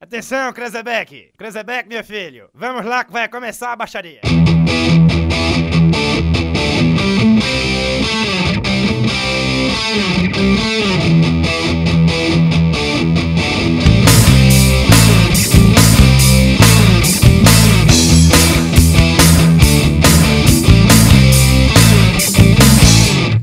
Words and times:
Atenção, 0.00 0.52
Krezebeck! 0.52 1.32
Krezebeck, 1.36 1.88
meu 1.88 2.04
filho, 2.04 2.48
vamos 2.54 2.84
lá 2.86 3.02
que 3.02 3.10
vai 3.10 3.28
começar 3.28 3.72
a 3.72 3.76
baixaria. 3.76 4.20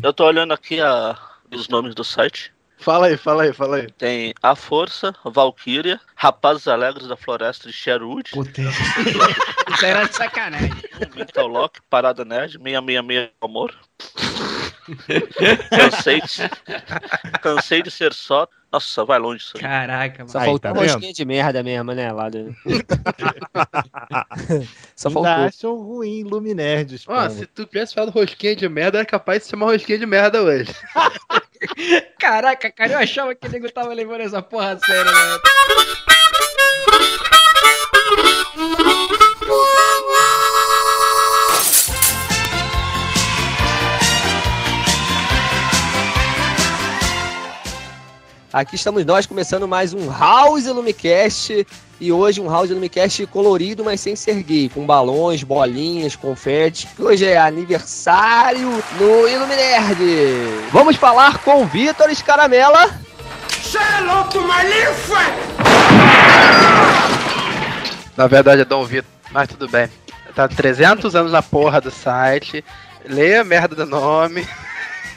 Eu 0.02 0.14
tô 0.14 0.26
olhando 0.26 0.54
aqui 0.54 0.80
a, 0.80 1.20
os 1.52 1.68
nomes 1.68 1.94
do 1.94 2.06
site. 2.06 2.55
Fala 2.86 3.08
aí, 3.08 3.18
fala 3.18 3.42
aí, 3.42 3.52
fala 3.52 3.78
aí. 3.78 3.92
Tem 3.94 4.32
A 4.44 4.56
Força, 4.56 5.12
Valkyria, 5.26 6.00
Rapazes 6.16 6.68
Alegres 6.68 7.08
da 7.08 7.18
Floresta 7.18 7.68
de 7.68 7.74
Sherwood, 7.74 8.30
Puta. 8.30 8.62
Isso 8.62 9.84
era 9.84 10.06
de 10.06 10.16
sacanagem. 10.16 10.72
Mental 11.16 11.48
Lock, 11.48 11.80
Parada 11.90 12.24
Nerd, 12.24 12.60
666 12.62 13.32
Amor. 13.42 13.74
cansei, 15.72 16.22
de, 16.22 17.40
cansei 17.42 17.82
de 17.82 17.90
ser 17.90 18.14
só. 18.14 18.48
Nossa, 18.72 19.04
vai 19.04 19.18
longe 19.18 19.44
isso. 19.44 19.54
Caraca, 19.58 20.20
mano. 20.20 20.30
Só 20.30 20.38
Aí, 20.38 20.46
faltou 20.46 20.60
tá 20.60 20.72
uma 20.74 20.84
rosquinha 20.84 21.14
de 21.14 21.26
merda 21.26 21.64
mesmo, 21.64 21.92
né? 21.92 22.12
Lá 22.12 22.30
do... 22.30 22.56
Só 24.96 25.08
Ainda 25.08 25.24
faltou. 25.24 25.26
acham 25.26 25.76
ruim 25.76 26.24
Luminerds. 26.24 27.04
Ó, 27.08 27.30
se 27.30 27.48
tu 27.48 27.66
tivesse 27.66 27.96
falado 27.96 28.12
rosquinha 28.12 28.56
de 28.56 28.70
merda, 28.70 29.00
era 29.00 29.06
capaz 29.08 29.42
de 29.42 29.48
ser 29.50 29.56
uma 29.56 29.66
rosquinha 29.66 29.98
de 29.98 30.06
merda 30.06 30.44
hoje. 30.44 30.72
Caraca, 32.26 32.72
cara, 32.72 32.94
eu 32.94 32.98
achava 32.98 33.36
que 33.36 33.48
o 33.48 33.52
nego 33.52 33.72
tava 33.72 33.94
levando 33.94 34.22
essa 34.22 34.42
porra 34.42 34.72
a 34.72 34.80
sério, 34.80 35.06
né? 35.06 35.40
Aqui 48.56 48.76
estamos 48.76 49.04
nós 49.04 49.26
começando 49.26 49.68
mais 49.68 49.94
um 49.94 50.10
House 50.10 50.66
Lumicast. 50.68 51.68
E 52.00 52.10
hoje 52.10 52.40
um 52.40 52.50
House 52.50 52.70
Lumicast 52.70 53.26
colorido, 53.28 53.84
mas 53.84 54.00
sem 54.00 54.16
ser 54.16 54.42
gay. 54.44 54.70
Com 54.70 54.86
balões, 54.86 55.44
bolinhas, 55.44 56.16
confetes. 56.16 56.88
que 56.96 57.04
Hoje 57.04 57.26
é 57.26 57.38
aniversário 57.38 58.82
no 58.98 59.28
Iluminerd. 59.28 60.00
Vamos 60.72 60.96
falar 60.96 61.40
com 61.40 61.64
o 61.64 61.66
Vitor 61.66 62.10
Escaramela. 62.10 62.98
Na 68.16 68.28
verdade 68.28 68.62
é 68.62 68.66
Dom 68.66 68.86
Vitor, 68.86 69.12
mas 69.32 69.50
tudo 69.50 69.68
bem. 69.68 69.90
Tá 70.34 70.48
300 70.48 71.14
anos 71.14 71.34
na 71.34 71.42
porra 71.42 71.82
do 71.82 71.92
site. 71.92 72.64
Leia 73.04 73.42
a 73.42 73.44
merda 73.44 73.76
do 73.76 73.86
nome. 73.86 74.48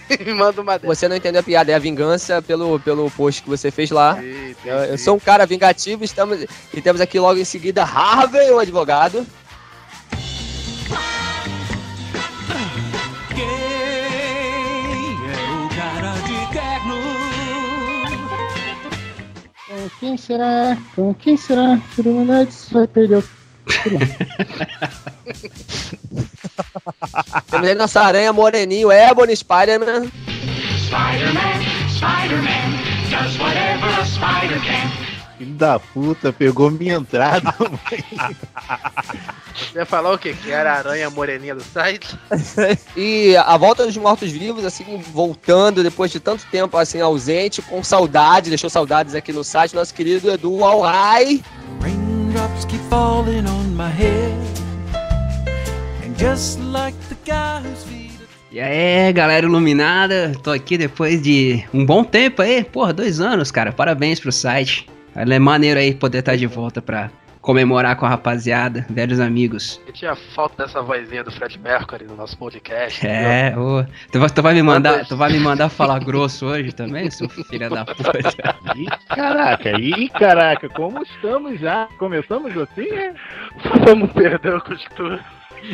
me 0.25 0.35
manda 0.35 0.61
uma 0.61 0.79
dessa. 0.79 0.95
Você 0.95 1.09
não 1.09 1.17
entendeu 1.17 1.41
a 1.41 1.45
piada, 1.45 1.73
é 1.73 1.75
a 1.75 1.79
vingança 1.79 2.43
pelo, 2.43 2.79
pelo 2.81 3.11
post 3.11 3.43
que 3.43 3.49
você 3.49 3.71
fez 3.71 3.91
lá. 3.91 4.19
Eu, 4.65 4.77
eu 4.77 4.99
sou 4.99 5.17
um 5.17 5.21
cara 5.21 5.47
vingativo 5.47 6.05
estamos, 6.05 6.45
e 6.73 6.81
temos 6.81 7.01
aqui 7.01 7.19
logo 7.19 7.39
em 7.39 7.45
seguida 7.45 7.83
Harvey, 7.83 8.51
o 8.51 8.59
advogado. 8.59 9.27
Com 19.67 19.91
quem 20.01 20.17
será? 20.17 20.79
Com 20.95 21.15
quem 21.15 21.37
será? 21.37 21.81
Luminerds 21.99 22.69
vai 22.71 22.87
perder 22.87 23.19
o. 23.19 23.25
Temos 27.51 27.69
aí 27.69 27.75
nossa 27.75 28.01
aranha 28.01 28.33
moreninho, 28.33 28.91
Ebony 28.91 29.37
Spider-Man. 29.37 30.11
Spider-Man, 30.87 31.61
Spider-Man, 31.91 32.79
does 33.11 33.39
whatever 33.39 34.01
a 34.01 34.05
spider 34.05 34.61
can. 34.61 34.91
Filho 35.39 35.55
da 35.55 35.79
puta, 35.79 36.33
pegou 36.33 36.69
minha 36.71 36.97
entrada. 36.97 37.55
Você 39.55 39.79
ia 39.79 39.87
falar 39.87 40.13
o 40.13 40.19
quê? 40.19 40.35
Que 40.43 40.51
era 40.51 40.73
a 40.73 40.79
aranha 40.79 41.09
moreninha 41.11 41.55
do 41.55 41.63
site? 41.63 42.19
E 42.97 43.37
a 43.37 43.57
volta 43.57 43.87
dos 43.87 43.97
mortos-vivos, 43.97 44.65
assim, 44.65 45.01
voltando 45.13 45.83
depois 45.83 46.11
de 46.11 46.19
tanto 46.19 46.45
tempo, 46.51 46.77
assim, 46.77 47.01
ausente, 47.01 47.63
com 47.63 47.85
saudade, 47.85 48.49
deixou 48.49 48.69
saudades 48.69 49.15
aqui 49.15 49.33
no 49.33 49.45
site, 49.45 49.77
nosso 49.77 49.95
querido 49.95 50.29
Edu 50.31 50.65
Alrai. 50.65 51.41
Raindrops 51.81 52.65
keep 52.65 52.83
falling 52.89 53.47
on 53.47 53.65
my 53.77 53.91
head. 53.91 54.58
Just 56.19 56.59
like 56.73 56.99
the 57.09 57.15
guy 57.25 57.63
are 57.63 58.09
E 58.51 58.59
aí, 58.59 59.13
galera 59.13 59.47
iluminada, 59.47 60.33
tô 60.43 60.51
aqui 60.51 60.77
depois 60.77 61.23
de 61.23 61.65
um 61.73 61.87
bom 61.87 62.03
tempo 62.03 62.43
aí, 62.43 62.65
porra, 62.65 62.93
dois 62.93 63.21
anos, 63.21 63.53
cara, 63.53 63.71
parabéns 63.71 64.19
pro 64.19 64.33
site. 64.33 64.89
É 65.15 65.39
maneiro 65.39 65.79
aí 65.79 65.95
poder 65.95 66.19
estar 66.19 66.35
de 66.35 66.47
volta 66.49 66.83
pra 66.83 67.09
comemorar 67.41 67.95
com 67.95 68.05
a 68.05 68.09
rapaziada, 68.09 68.85
velhos 68.91 69.21
amigos. 69.21 69.81
Eu 69.87 69.93
tinha 69.93 70.17
falta 70.35 70.65
dessa 70.65 70.83
vozinha 70.83 71.23
do 71.23 71.31
Fred 71.31 71.57
Mercury 71.61 72.05
no 72.07 72.17
nosso 72.17 72.37
podcast. 72.37 73.07
É, 73.07 73.55
ô, 73.57 73.87
tu, 74.11 74.19
vai, 74.19 74.29
tu 74.29 74.43
vai 74.43 74.55
me 74.55 74.63
mandar, 74.63 75.07
tu 75.07 75.17
vai 75.17 75.31
me 75.31 75.39
mandar 75.39 75.69
falar 75.69 76.01
grosso 76.01 76.47
hoje 76.47 76.73
também, 76.73 77.09
seu 77.13 77.29
filho 77.29 77.71
da 77.71 77.85
puta. 77.85 78.19
Ih, 78.75 78.89
caraca, 79.15 79.71
ih, 79.79 80.09
caraca, 80.09 80.69
como 80.69 81.01
estamos 81.01 81.61
já? 81.61 81.87
Começamos 81.97 82.57
assim, 82.57 82.91
é? 82.91 83.15
Vamos 83.87 84.11
perder 84.11 84.57
o 84.57 84.61
costume. 84.61 85.21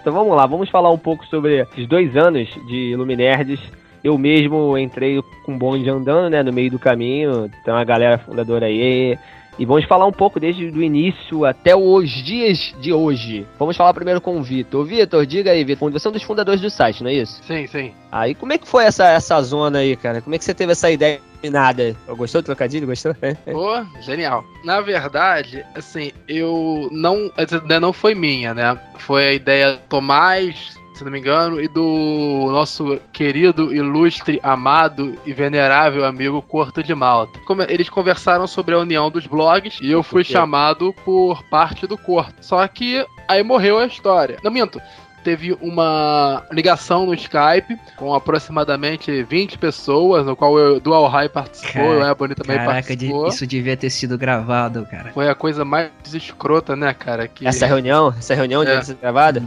Então 0.00 0.12
vamos 0.12 0.36
lá, 0.36 0.46
vamos 0.46 0.70
falar 0.70 0.90
um 0.90 0.98
pouco 0.98 1.26
sobre 1.26 1.60
esses 1.60 1.86
dois 1.86 2.16
anos 2.16 2.48
de 2.66 2.94
Luminerds. 2.96 3.60
Eu 4.02 4.16
mesmo 4.16 4.78
entrei 4.78 5.20
com 5.44 5.58
bonde 5.58 5.90
andando, 5.90 6.30
né, 6.30 6.42
no 6.42 6.52
meio 6.52 6.70
do 6.70 6.78
caminho, 6.78 7.50
tem 7.64 7.74
uma 7.74 7.84
galera 7.84 8.16
fundadora 8.16 8.66
aí. 8.66 9.18
E 9.58 9.64
vamos 9.64 9.84
falar 9.86 10.06
um 10.06 10.12
pouco 10.12 10.38
desde 10.38 10.66
o 10.66 10.82
início 10.82 11.44
até 11.44 11.74
os 11.74 12.08
dias 12.10 12.72
de 12.80 12.92
hoje. 12.92 13.44
Vamos 13.58 13.76
falar 13.76 13.92
primeiro 13.92 14.20
com 14.20 14.38
o 14.38 14.42
Vitor. 14.42 14.84
Vitor, 14.84 15.26
diga 15.26 15.50
aí, 15.50 15.64
Vitor, 15.64 15.90
você 15.90 16.06
é 16.06 16.10
um 16.10 16.12
dos 16.12 16.22
fundadores 16.22 16.60
do 16.60 16.70
site, 16.70 17.02
não 17.02 17.10
é 17.10 17.14
isso? 17.14 17.42
Sim, 17.42 17.66
sim. 17.66 17.92
Aí 18.12 18.34
como 18.36 18.52
é 18.52 18.58
que 18.58 18.68
foi 18.68 18.84
essa, 18.84 19.08
essa 19.08 19.40
zona 19.42 19.78
aí, 19.80 19.96
cara? 19.96 20.20
Como 20.20 20.34
é 20.34 20.38
que 20.38 20.44
você 20.44 20.54
teve 20.54 20.72
essa 20.72 20.88
ideia 20.90 21.20
nada? 21.50 21.94
Gostou 22.06 22.40
do 22.40 22.46
trocadilho? 22.46 22.86
Gostou? 22.86 23.14
Pô, 23.50 23.84
genial. 24.00 24.44
Na 24.64 24.80
verdade, 24.80 25.64
assim, 25.74 26.12
eu 26.28 26.88
não. 26.92 27.30
Essa 27.36 27.56
ideia 27.56 27.80
não 27.80 27.92
foi 27.92 28.14
minha, 28.14 28.54
né? 28.54 28.78
Foi 28.98 29.26
a 29.26 29.32
ideia 29.32 29.72
do 29.72 29.78
Tomás, 29.88 30.77
se 30.98 31.04
não 31.04 31.10
me 31.12 31.18
engano, 31.18 31.60
e 31.60 31.68
do 31.68 32.48
nosso 32.50 32.98
querido, 33.12 33.72
ilustre, 33.74 34.40
amado 34.42 35.14
e 35.24 35.32
venerável 35.32 36.04
amigo 36.04 36.42
Corto 36.42 36.82
de 36.82 36.94
Malta. 36.94 37.38
Eles 37.68 37.88
conversaram 37.88 38.46
sobre 38.46 38.74
a 38.74 38.78
união 38.78 39.10
dos 39.10 39.26
blogs 39.26 39.78
e 39.80 39.90
eu 39.90 40.02
fui 40.02 40.24
chamado 40.24 40.92
por 41.04 41.42
parte 41.44 41.86
do 41.86 41.96
Corto. 41.96 42.34
Só 42.40 42.66
que 42.66 43.04
aí 43.28 43.42
morreu 43.42 43.78
a 43.78 43.86
história. 43.86 44.38
Não 44.42 44.50
minto. 44.50 44.80
Teve 45.24 45.52
uma 45.60 46.44
ligação 46.50 47.04
no 47.04 47.12
Skype 47.12 47.76
com 47.96 48.14
aproximadamente 48.14 49.22
20 49.24 49.58
pessoas, 49.58 50.24
no 50.24 50.34
qual 50.34 50.58
eu, 50.58 50.80
Dual 50.80 51.06
High 51.06 51.28
participou, 51.28 51.82
Cara- 51.98 51.98
o 51.98 52.10
Ebony 52.10 52.34
também 52.34 52.56
Caraca, 52.56 52.82
de- 52.96 53.06
participou. 53.08 53.28
isso 53.28 53.46
devia 53.46 53.76
ter 53.76 53.90
sido 53.90 54.16
gravado, 54.16 54.86
cara. 54.90 55.10
Foi 55.12 55.28
a 55.28 55.34
coisa 55.34 55.64
mais 55.64 55.90
escrota, 56.14 56.74
né, 56.76 56.94
cara? 56.94 57.28
Que... 57.28 57.46
Essa 57.46 57.66
reunião, 57.66 58.14
essa 58.16 58.34
reunião 58.34 58.62
É. 58.62 58.66
devia 58.66 58.82
ser 58.84 58.94
gravada? 58.94 59.42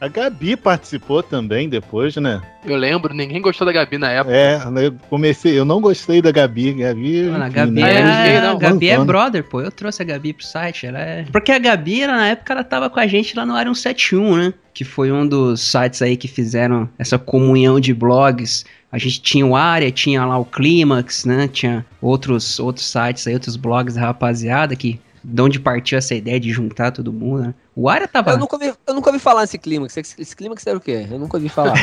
A 0.00 0.08
Gabi 0.08 0.56
participou 0.56 1.22
também 1.22 1.68
depois, 1.68 2.16
né? 2.16 2.40
Eu 2.64 2.74
lembro, 2.74 3.12
ninguém 3.12 3.38
gostou 3.42 3.66
da 3.66 3.72
Gabi 3.72 3.98
na 3.98 4.10
época. 4.10 4.34
É, 4.34 4.58
eu 4.82 4.94
comecei, 5.10 5.58
eu 5.58 5.64
não 5.66 5.78
gostei 5.78 6.22
da 6.22 6.32
Gabi. 6.32 6.72
Gabi. 6.72 7.24
Mano, 7.24 7.44
a 7.44 7.48
Gabi, 7.50 7.72
né? 7.72 8.28
é- 8.28 8.36
é, 8.36 8.40
não, 8.40 8.56
Gabi 8.56 8.88
é 8.88 8.98
brother, 9.04 9.44
pô. 9.44 9.60
Eu 9.60 9.70
trouxe 9.70 10.00
a 10.00 10.04
Gabi 10.06 10.32
pro 10.32 10.46
site. 10.46 10.86
Ela 10.86 11.00
é... 11.00 11.24
Porque 11.30 11.52
a 11.52 11.58
Gabi, 11.58 12.00
ela, 12.00 12.16
na 12.16 12.28
época, 12.28 12.54
ela 12.54 12.64
tava 12.64 12.88
com 12.88 12.98
a 12.98 13.06
gente 13.06 13.36
lá 13.36 13.44
no 13.44 13.54
Área 13.54 13.74
171, 13.74 14.36
né? 14.36 14.54
Que 14.72 14.84
foi 14.84 15.12
um 15.12 15.26
dos 15.26 15.60
sites 15.60 16.00
aí 16.00 16.16
que 16.16 16.28
fizeram 16.28 16.88
essa 16.98 17.18
comunhão 17.18 17.78
de 17.78 17.92
blogs. 17.92 18.64
A 18.90 18.96
gente 18.96 19.20
tinha 19.20 19.44
o 19.44 19.54
Área, 19.54 19.90
tinha 19.90 20.24
lá 20.24 20.38
o 20.38 20.46
Clímax, 20.46 21.26
né? 21.26 21.46
Tinha 21.46 21.84
outros, 22.00 22.58
outros 22.58 22.90
sites 22.90 23.26
aí, 23.26 23.34
outros 23.34 23.54
blogs 23.54 23.96
da 23.96 24.00
rapaziada 24.00 24.74
que 24.74 24.98
de 25.22 25.42
onde 25.42 25.60
partiu 25.60 25.98
essa 25.98 26.14
ideia 26.14 26.40
de 26.40 26.50
juntar 26.50 26.90
todo 26.90 27.12
mundo, 27.12 27.42
né? 27.42 27.54
O 27.80 27.88
Arya 27.88 28.06
tava. 28.06 28.32
Eu 28.32 28.38
nunca, 28.38 28.56
ouvi, 28.56 28.74
eu 28.86 28.94
nunca 28.94 29.08
ouvi 29.08 29.18
falar 29.18 29.40
nesse 29.40 29.56
clímax. 29.56 29.96
Esse, 29.96 30.14
esse 30.20 30.36
clímax 30.36 30.66
era 30.66 30.76
o 30.76 30.80
quê? 30.80 31.06
Eu 31.10 31.18
nunca 31.18 31.38
ouvi 31.38 31.48
falar. 31.48 31.72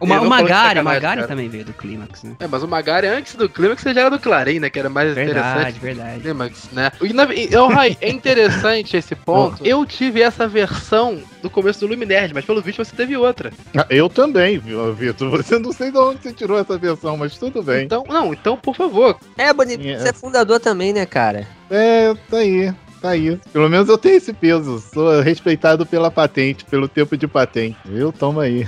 O, 0.00 0.06
Ma- 0.06 0.16
Eu 0.16 0.20
o 0.22 0.24
de 0.24 0.28
Magari, 0.30 0.80
o 0.80 0.84
Magari 0.84 1.16
cara. 1.20 1.28
também 1.28 1.48
veio 1.48 1.64
do 1.64 1.72
clímax, 1.72 2.24
né? 2.24 2.34
É, 2.40 2.46
mas 2.48 2.62
o 2.62 2.68
Magari 2.68 3.06
antes 3.06 3.36
do 3.36 3.48
Clímax 3.48 3.82
já 3.82 4.00
era 4.00 4.10
do 4.10 4.18
Clarim, 4.18 4.58
né? 4.58 4.68
Que 4.68 4.78
era 4.80 4.88
mais 4.90 5.14
Verdade, 5.14 5.38
interessante. 5.78 5.80
verdade. 5.80 6.20
Clímax, 6.20 6.68
né? 6.72 6.90
E, 7.00 7.12
na, 7.12 7.24
e, 7.32 7.48
oh, 7.56 7.70
é 8.00 8.08
interessante 8.10 8.96
esse 8.96 9.14
ponto. 9.14 9.62
Eu 9.66 9.86
tive 9.86 10.20
essa 10.20 10.48
versão 10.48 11.22
do 11.40 11.48
começo 11.48 11.80
do 11.80 11.86
Luminerd, 11.86 12.34
mas 12.34 12.44
pelo 12.44 12.60
visto 12.60 12.84
você 12.84 12.94
teve 12.96 13.16
outra. 13.16 13.52
Ah, 13.76 13.86
Eu 13.88 14.08
também, 14.08 14.58
viu, 14.58 14.92
Vitor. 14.92 15.30
Você 15.30 15.58
não 15.58 15.72
sei 15.72 15.92
de 15.92 15.98
onde 15.98 16.22
você 16.22 16.32
tirou 16.32 16.58
essa 16.58 16.76
versão, 16.76 17.16
mas 17.16 17.38
tudo 17.38 17.62
bem. 17.62 17.84
Então, 17.84 18.04
não, 18.08 18.32
então, 18.32 18.56
por 18.56 18.74
favor. 18.74 19.16
é, 19.38 19.52
Boni, 19.52 19.74
É. 19.88 19.98
você 19.98 20.08
é 20.08 20.12
fundador 20.12 20.58
também, 20.58 20.92
né, 20.92 21.06
cara? 21.06 21.46
É, 21.70 22.12
tá 22.28 22.38
aí. 22.38 22.72
Tá 23.02 23.10
aí. 23.10 23.36
Pelo 23.52 23.68
menos 23.68 23.88
eu 23.88 23.98
tenho 23.98 24.16
esse 24.16 24.32
peso. 24.32 24.82
Sou 24.94 25.20
respeitado 25.20 25.84
pela 25.84 26.08
patente, 26.10 26.64
pelo 26.64 26.86
tempo 26.86 27.16
de 27.16 27.26
patente. 27.26 27.76
Eu 27.90 28.12
tomo 28.12 28.38
aí. 28.40 28.64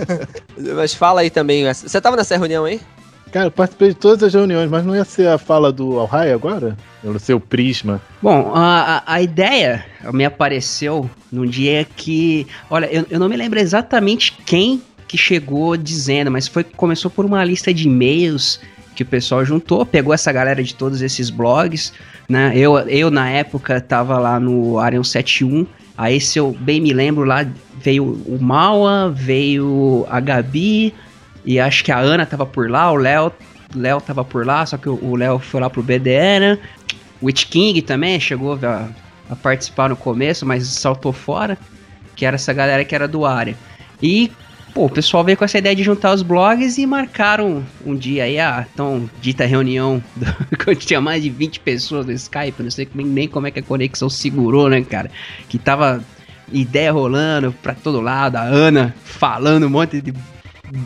Mas 0.74 0.94
fala 0.94 1.20
aí 1.20 1.28
também. 1.30 1.62
Você 1.72 2.00
tava 2.00 2.16
nessa 2.16 2.36
reunião 2.36 2.64
aí? 2.64 2.80
Cara, 3.30 3.48
eu 3.48 3.50
participei 3.50 3.88
de 3.88 3.96
todas 3.96 4.22
as 4.22 4.32
reuniões, 4.32 4.70
mas 4.70 4.84
não 4.86 4.94
ia 4.96 5.04
ser 5.04 5.28
a 5.28 5.36
fala 5.36 5.70
do 5.70 5.98
Alhai 5.98 6.32
agora? 6.32 6.76
Pelo 7.02 7.18
seu 7.18 7.38
prisma. 7.38 8.00
Bom, 8.22 8.52
a, 8.54 8.98
a- 8.98 9.14
a 9.14 9.20
ideia 9.20 9.84
me 10.12 10.24
apareceu 10.24 11.10
num 11.30 11.44
dia 11.44 11.84
que. 11.96 12.46
Olha, 12.70 12.86
eu, 12.86 13.04
eu 13.10 13.18
não 13.20 13.28
me 13.28 13.36
lembro 13.36 13.58
exatamente 13.58 14.32
quem 14.46 14.80
que 15.06 15.18
chegou 15.18 15.76
dizendo, 15.76 16.30
mas 16.30 16.48
foi 16.48 16.64
começou 16.64 17.10
por 17.10 17.24
uma 17.26 17.44
lista 17.44 17.74
de 17.74 17.88
e-mails 17.88 18.58
que 18.96 19.02
o 19.02 19.06
pessoal 19.06 19.44
juntou, 19.44 19.84
pegou 19.84 20.12
essa 20.12 20.32
galera 20.32 20.62
de 20.64 20.74
todos 20.74 21.02
esses 21.02 21.30
blogs, 21.30 21.92
né? 22.28 22.52
Eu, 22.54 22.78
eu 22.88 23.10
na 23.10 23.28
época 23.30 23.80
tava 23.80 24.18
lá 24.18 24.40
no 24.40 24.78
Arion 24.78 25.04
71. 25.04 25.66
Aí, 25.96 26.20
se 26.20 26.38
eu 26.38 26.56
bem 26.58 26.80
me 26.80 26.92
lembro, 26.92 27.24
lá 27.24 27.46
veio 27.80 28.04
o 28.04 28.38
Maua, 28.40 29.10
veio 29.14 30.06
a 30.08 30.18
Gabi, 30.18 30.92
e 31.44 31.60
acho 31.60 31.84
que 31.84 31.92
a 31.92 31.98
Ana 31.98 32.26
tava 32.26 32.44
por 32.44 32.68
lá, 32.70 32.90
o 32.90 32.96
Léo 32.96 33.32
Léo 33.74 34.00
tava 34.00 34.24
por 34.24 34.46
lá, 34.46 34.64
só 34.64 34.76
que 34.76 34.88
o 34.88 35.16
Léo 35.16 35.38
foi 35.38 35.60
lá 35.60 35.68
pro 35.68 35.82
BDE, 35.82 36.40
né? 36.40 36.58
O 37.20 37.26
Witch 37.26 37.46
King 37.46 37.82
também 37.82 38.18
chegou 38.20 38.58
a, 38.62 38.88
a 39.28 39.36
participar 39.36 39.88
no 39.88 39.96
começo, 39.96 40.46
mas 40.46 40.66
saltou 40.66 41.12
fora, 41.12 41.58
que 42.14 42.24
era 42.24 42.36
essa 42.36 42.52
galera 42.52 42.84
que 42.84 42.94
era 42.94 43.08
do 43.08 43.26
área. 43.26 43.56
E, 44.02 44.30
pô, 44.76 44.84
o 44.84 44.90
pessoal 44.90 45.24
veio 45.24 45.38
com 45.38 45.44
essa 45.46 45.56
ideia 45.56 45.74
de 45.74 45.82
juntar 45.82 46.12
os 46.12 46.20
blogs 46.20 46.76
e 46.76 46.84
marcaram 46.84 47.64
um 47.82 47.96
dia 47.96 48.24
aí, 48.24 48.38
a 48.38 48.66
tão 48.76 49.08
dita 49.22 49.46
reunião, 49.46 50.04
do, 50.14 50.26
quando 50.62 50.76
tinha 50.76 51.00
mais 51.00 51.22
de 51.22 51.30
20 51.30 51.60
pessoas 51.60 52.04
no 52.04 52.12
Skype, 52.12 52.62
não 52.62 52.70
sei 52.70 52.86
nem, 52.94 53.26
como 53.26 53.46
é 53.46 53.50
que 53.50 53.58
a 53.58 53.62
conexão 53.62 54.10
segurou, 54.10 54.68
né, 54.68 54.82
cara? 54.82 55.10
Que 55.48 55.58
tava 55.58 56.04
ideia 56.52 56.92
rolando 56.92 57.54
pra 57.62 57.72
todo 57.72 58.02
lado, 58.02 58.36
a 58.36 58.42
Ana 58.42 58.94
falando 59.02 59.64
um 59.64 59.70
monte 59.70 60.02
de 60.02 60.12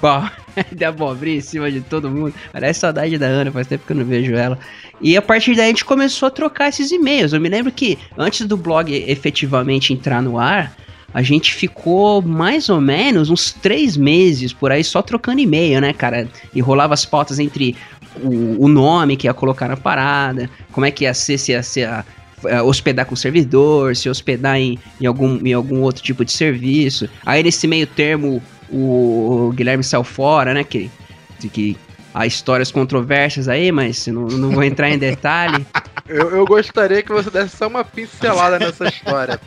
ba- 0.01 0.31
de 0.71 0.85
abobrinha 0.85 1.39
em 1.39 1.41
cima 1.41 1.69
de 1.69 1.81
todo 1.81 2.09
mundo. 2.09 2.33
Aliás, 2.55 2.77
saudade 2.77 3.19
da 3.19 3.27
Ana, 3.27 3.51
faz 3.51 3.67
tempo 3.67 3.85
que 3.85 3.93
eu 3.93 3.97
não 3.97 4.05
vejo 4.05 4.37
ela. 4.37 4.57
E 5.01 5.17
a 5.17 5.23
partir 5.23 5.57
daí 5.57 5.65
a 5.65 5.69
gente 5.69 5.85
começou 5.85 6.29
a 6.29 6.31
trocar 6.31 6.69
esses 6.69 6.93
e-mails. 6.93 7.33
Eu 7.33 7.41
me 7.41 7.49
lembro 7.49 7.73
que 7.73 7.99
antes 8.17 8.47
do 8.47 8.57
blog 8.57 8.95
efetivamente 9.09 9.93
entrar 9.93 10.23
no 10.23 10.39
ar, 10.39 10.77
a 11.13 11.23
gente 11.23 11.55
ficou 11.55 12.23
mais 12.23 12.69
ou 12.69 12.81
menos 12.81 13.31
uns 13.31 13.53
três 13.53 13.97
meses 13.97 14.53
por 14.53 14.71
aí 14.71 14.85
só 14.85 15.03
trocando 15.03 15.41
e-mail, 15.41 15.81
né, 15.81 15.93
cara? 15.93 16.29
E 16.55 16.61
rolava 16.61 16.95
as 16.95 17.05
pautas 17.05 17.39
entre 17.39 17.77
o, 18.23 18.65
o 18.65 18.69
nome 18.69 19.17
que 19.17 19.27
ia 19.27 19.35
colocar 19.35 19.69
na 19.69 19.77
parada, 19.77 20.49
como 20.73 20.87
é 20.87 20.91
que 20.91 21.05
ia 21.05 21.15
ser, 21.15 21.39
se 21.39 21.53
ia 21.53 21.63
ser 21.63 21.89
a, 21.89 22.05
é, 22.45 22.63
hospedar 22.63 23.07
com 23.07 23.15
o 23.15 23.17
servidor, 23.17 23.95
se 23.97 24.09
hospedar 24.09 24.57
em, 24.57 24.79
em, 25.01 25.07
algum, 25.07 25.45
em 25.45 25.53
algum 25.53 25.83
outro 25.83 26.03
tipo 26.03 26.25
de 26.25 26.33
serviço. 26.33 27.09
Aí 27.25 27.43
nesse 27.43 27.67
meio 27.67 27.87
termo 27.87 28.43
o 28.73 29.53
Guilherme 29.55 29.83
saiu 29.83 30.05
fora, 30.05 30.55
né? 30.55 30.65
Que, 30.65 30.91
de 31.39 31.49
que 31.49 31.77
há 32.15 32.27
histórias 32.27 32.71
controversas 32.71 33.49
aí, 33.49 33.73
mas 33.73 34.07
não, 34.07 34.27
não 34.27 34.51
vou 34.51 34.63
entrar 34.63 34.91
em 34.91 34.99
detalhe. 34.99 35.67
Eu, 36.09 36.29
eu 36.31 36.45
gostaria 36.45 37.05
que 37.05 37.13
você 37.13 37.31
desse 37.31 37.57
só 37.57 37.69
uma 37.69 37.85
pincelada 37.85 38.59
nessa 38.59 38.89
história. 38.89 39.41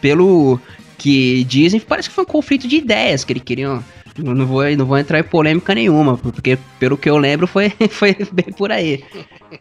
Pelo 0.00 0.60
que 0.98 1.44
dizem, 1.44 1.80
parece 1.80 2.08
que 2.08 2.14
foi 2.14 2.24
um 2.24 2.26
conflito 2.26 2.66
de 2.66 2.76
ideias 2.76 3.24
que 3.24 3.32
eles 3.32 3.42
queriam. 3.42 3.82
Não 4.18 4.34
não 4.34 4.46
vou, 4.46 4.68
não 4.76 4.84
vou 4.84 4.98
entrar 4.98 5.20
em 5.20 5.22
polêmica 5.22 5.72
nenhuma, 5.72 6.18
porque 6.18 6.58
pelo 6.80 6.98
que 6.98 7.08
eu 7.08 7.16
lembro 7.16 7.46
foi, 7.46 7.70
foi 7.88 8.16
bem 8.32 8.52
por 8.56 8.72
aí. 8.72 9.04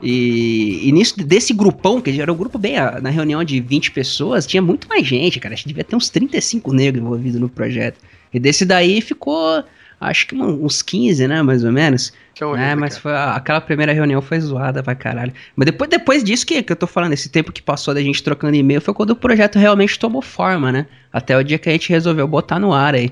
E, 0.02 0.90
e 0.90 0.92
nisso, 0.92 1.16
desse 1.24 1.54
grupão, 1.54 2.02
que 2.02 2.20
era 2.20 2.34
um 2.34 2.36
grupo 2.36 2.58
bem. 2.58 2.76
ah, 2.76 3.00
Na 3.00 3.12
reunião 3.12 3.44
de 3.44 3.62
20 3.62 3.92
pessoas, 3.92 4.48
tinha 4.48 4.62
muito 4.62 4.88
mais 4.90 5.06
gente, 5.06 5.40
cara. 5.40 5.54
Acho 5.54 5.62
que 5.62 5.70
devia 5.70 5.84
ter 5.84 5.96
uns 5.96 6.10
35 6.10 6.74
negros 6.74 7.06
envolvidos 7.06 7.40
no 7.40 7.48
projeto. 7.48 8.00
E 8.34 8.40
desse 8.40 8.66
daí 8.66 9.00
ficou, 9.00 9.64
acho 10.00 10.28
que 10.28 10.36
uns 10.36 10.82
15, 10.82 11.28
né, 11.28 11.42
mais 11.42 11.64
ou 11.64 11.72
menos. 11.72 12.14
Que 12.34 12.44
é 12.44 12.46
horrível, 12.46 12.68
É, 12.68 12.76
mas 12.76 12.98
foi, 12.98 13.16
aquela 13.16 13.60
primeira 13.60 13.92
reunião 13.94 14.22
foi 14.22 14.40
zoada 14.40 14.84
pra 14.84 14.94
caralho. 14.94 15.34
Mas 15.56 15.66
depois, 15.66 15.90
depois 15.90 16.24
disso 16.24 16.46
que, 16.46 16.62
que 16.62 16.72
eu 16.72 16.76
tô 16.76 16.86
falando, 16.86 17.14
esse 17.14 17.30
tempo 17.30 17.52
que 17.52 17.62
passou 17.62 17.94
da 17.94 18.02
gente 18.02 18.22
trocando 18.22 18.56
e-mail, 18.56 18.80
foi 18.82 18.94
quando 18.94 19.12
o 19.12 19.16
projeto 19.16 19.58
realmente 19.58 19.98
tomou 19.98 20.22
forma, 20.22 20.72
né? 20.72 20.86
Até 21.12 21.36
o 21.38 21.44
dia 21.44 21.58
que 21.58 21.70
a 21.70 21.72
gente 21.72 21.90
resolveu 21.90 22.28
botar 22.28 22.60
no 22.60 22.74
ar 22.74 22.94
aí. 22.94 23.12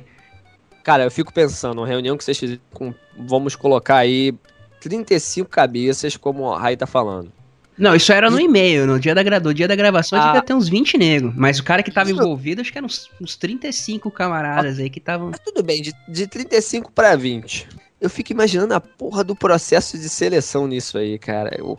Cara, 0.83 1.03
eu 1.03 1.11
fico 1.11 1.33
pensando, 1.33 1.79
uma 1.79 1.87
reunião 1.87 2.15
que 2.15 2.23
vocês 2.23 2.37
fizeram 2.37 2.61
com, 2.71 2.93
vamos 3.17 3.55
colocar 3.55 3.97
aí 3.97 4.35
35 4.79 5.49
cabeças, 5.49 6.15
como 6.15 6.43
o 6.43 6.55
Rai 6.55 6.77
tá 6.77 6.85
falando. 6.85 7.31
Não, 7.77 7.93
isso 7.95 8.11
era 8.13 8.29
no 8.29 8.39
e-mail, 8.39 8.87
no 8.87 8.99
dia 8.99 9.13
da, 9.13 9.21
gra- 9.21 9.39
dia 9.53 9.67
da 9.67 9.75
gravação 9.75 10.19
Ah. 10.19 10.27
devia 10.27 10.41
ter 10.41 10.53
uns 10.53 10.67
20 10.69 10.97
negros. 10.97 11.33
Mas 11.35 11.59
o 11.59 11.63
cara 11.63 11.83
que 11.83 11.91
tava 11.91 12.09
envolvido, 12.11 12.61
acho 12.61 12.71
que 12.71 12.77
eram 12.77 12.85
uns, 12.87 13.09
uns 13.21 13.35
35 13.35 14.09
camaradas 14.11 14.79
aí 14.79 14.89
que 14.89 14.99
estavam. 14.99 15.31
Tudo 15.43 15.61
bem, 15.63 15.81
de, 15.81 15.93
de 16.07 16.27
35 16.27 16.91
pra 16.91 17.15
20. 17.15 17.67
Eu 17.99 18.09
fico 18.09 18.31
imaginando 18.31 18.73
a 18.73 18.79
porra 18.79 19.23
do 19.23 19.35
processo 19.35 19.97
de 19.97 20.07
seleção 20.09 20.67
nisso 20.67 20.97
aí, 20.97 21.17
cara. 21.19 21.55
Eu- 21.57 21.77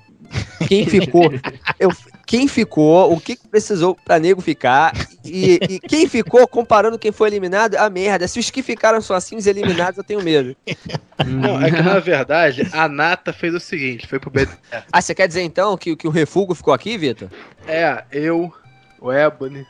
quem 0.68 0.86
ficou, 0.86 1.30
eu- 1.80 1.90
quem 2.26 2.48
ficou, 2.48 3.12
o 3.12 3.20
que 3.20 3.38
precisou 3.48 3.94
pra 3.94 4.18
nego 4.18 4.42
ficar 4.42 4.92
e, 5.24 5.60
e 5.70 5.78
quem 5.78 6.08
ficou 6.08 6.46
comparando 6.48 6.98
quem 6.98 7.12
foi 7.12 7.28
eliminado, 7.28 7.76
a 7.76 7.88
merda. 7.88 8.26
Se 8.26 8.40
os 8.40 8.50
que 8.50 8.64
ficaram 8.64 9.00
são 9.00 9.14
assim, 9.14 9.36
os 9.36 9.46
eliminados, 9.46 9.96
eu 9.96 10.04
tenho 10.04 10.20
medo. 10.22 10.56
Não, 11.24 11.62
é 11.62 11.70
que 11.70 11.80
na 11.80 12.00
verdade 12.00 12.68
a 12.72 12.88
Nata 12.88 13.32
fez 13.32 13.54
o 13.54 13.60
seguinte: 13.60 14.08
foi 14.08 14.18
pro 14.18 14.28
BD. 14.28 14.52
Ah, 14.92 15.00
você 15.00 15.14
quer 15.14 15.28
dizer 15.28 15.42
então 15.42 15.76
que, 15.76 15.94
que 15.94 16.08
o 16.08 16.10
refúgio 16.10 16.56
ficou 16.56 16.74
aqui, 16.74 16.98
Vitor? 16.98 17.28
É, 17.66 18.02
eu, 18.10 18.52
o 19.00 19.12
Ebony, 19.12 19.64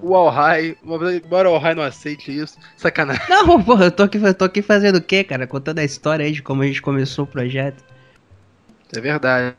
o 0.00 0.16
Alhai, 0.16 0.76
embora 0.82 1.50
o 1.50 1.54
Alhai 1.54 1.74
não 1.74 1.82
aceite 1.82 2.34
isso, 2.34 2.56
sacanagem. 2.76 3.22
Não, 3.28 3.62
porra, 3.62 3.84
eu 3.86 3.90
tô 3.90 4.04
aqui, 4.04 4.16
eu 4.16 4.34
tô 4.34 4.46
aqui 4.46 4.62
fazendo 4.62 4.96
o 4.96 5.02
quê, 5.02 5.22
cara? 5.22 5.46
Contando 5.46 5.78
a 5.78 5.84
história 5.84 6.24
aí 6.24 6.32
de 6.32 6.42
como 6.42 6.62
a 6.62 6.66
gente 6.66 6.80
começou 6.80 7.24
o 7.24 7.28
projeto. 7.28 7.84
É 8.96 9.00
verdade. 9.00 9.54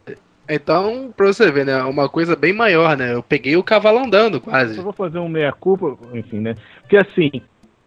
Então, 0.47 1.13
pra 1.15 1.27
você 1.27 1.51
ver, 1.51 1.65
né? 1.65 1.81
Uma 1.83 2.09
coisa 2.09 2.35
bem 2.35 2.53
maior, 2.53 2.97
né? 2.97 3.13
Eu 3.13 3.23
peguei 3.23 3.55
o 3.55 3.63
cavalo 3.63 3.99
andando 3.99 4.41
quase. 4.41 4.77
Eu 4.77 4.83
vou 4.83 4.93
fazer 4.93 5.19
um 5.19 5.29
meia-culpa, 5.29 5.97
enfim, 6.13 6.39
né? 6.39 6.55
Porque 6.81 6.97
assim, 6.97 7.41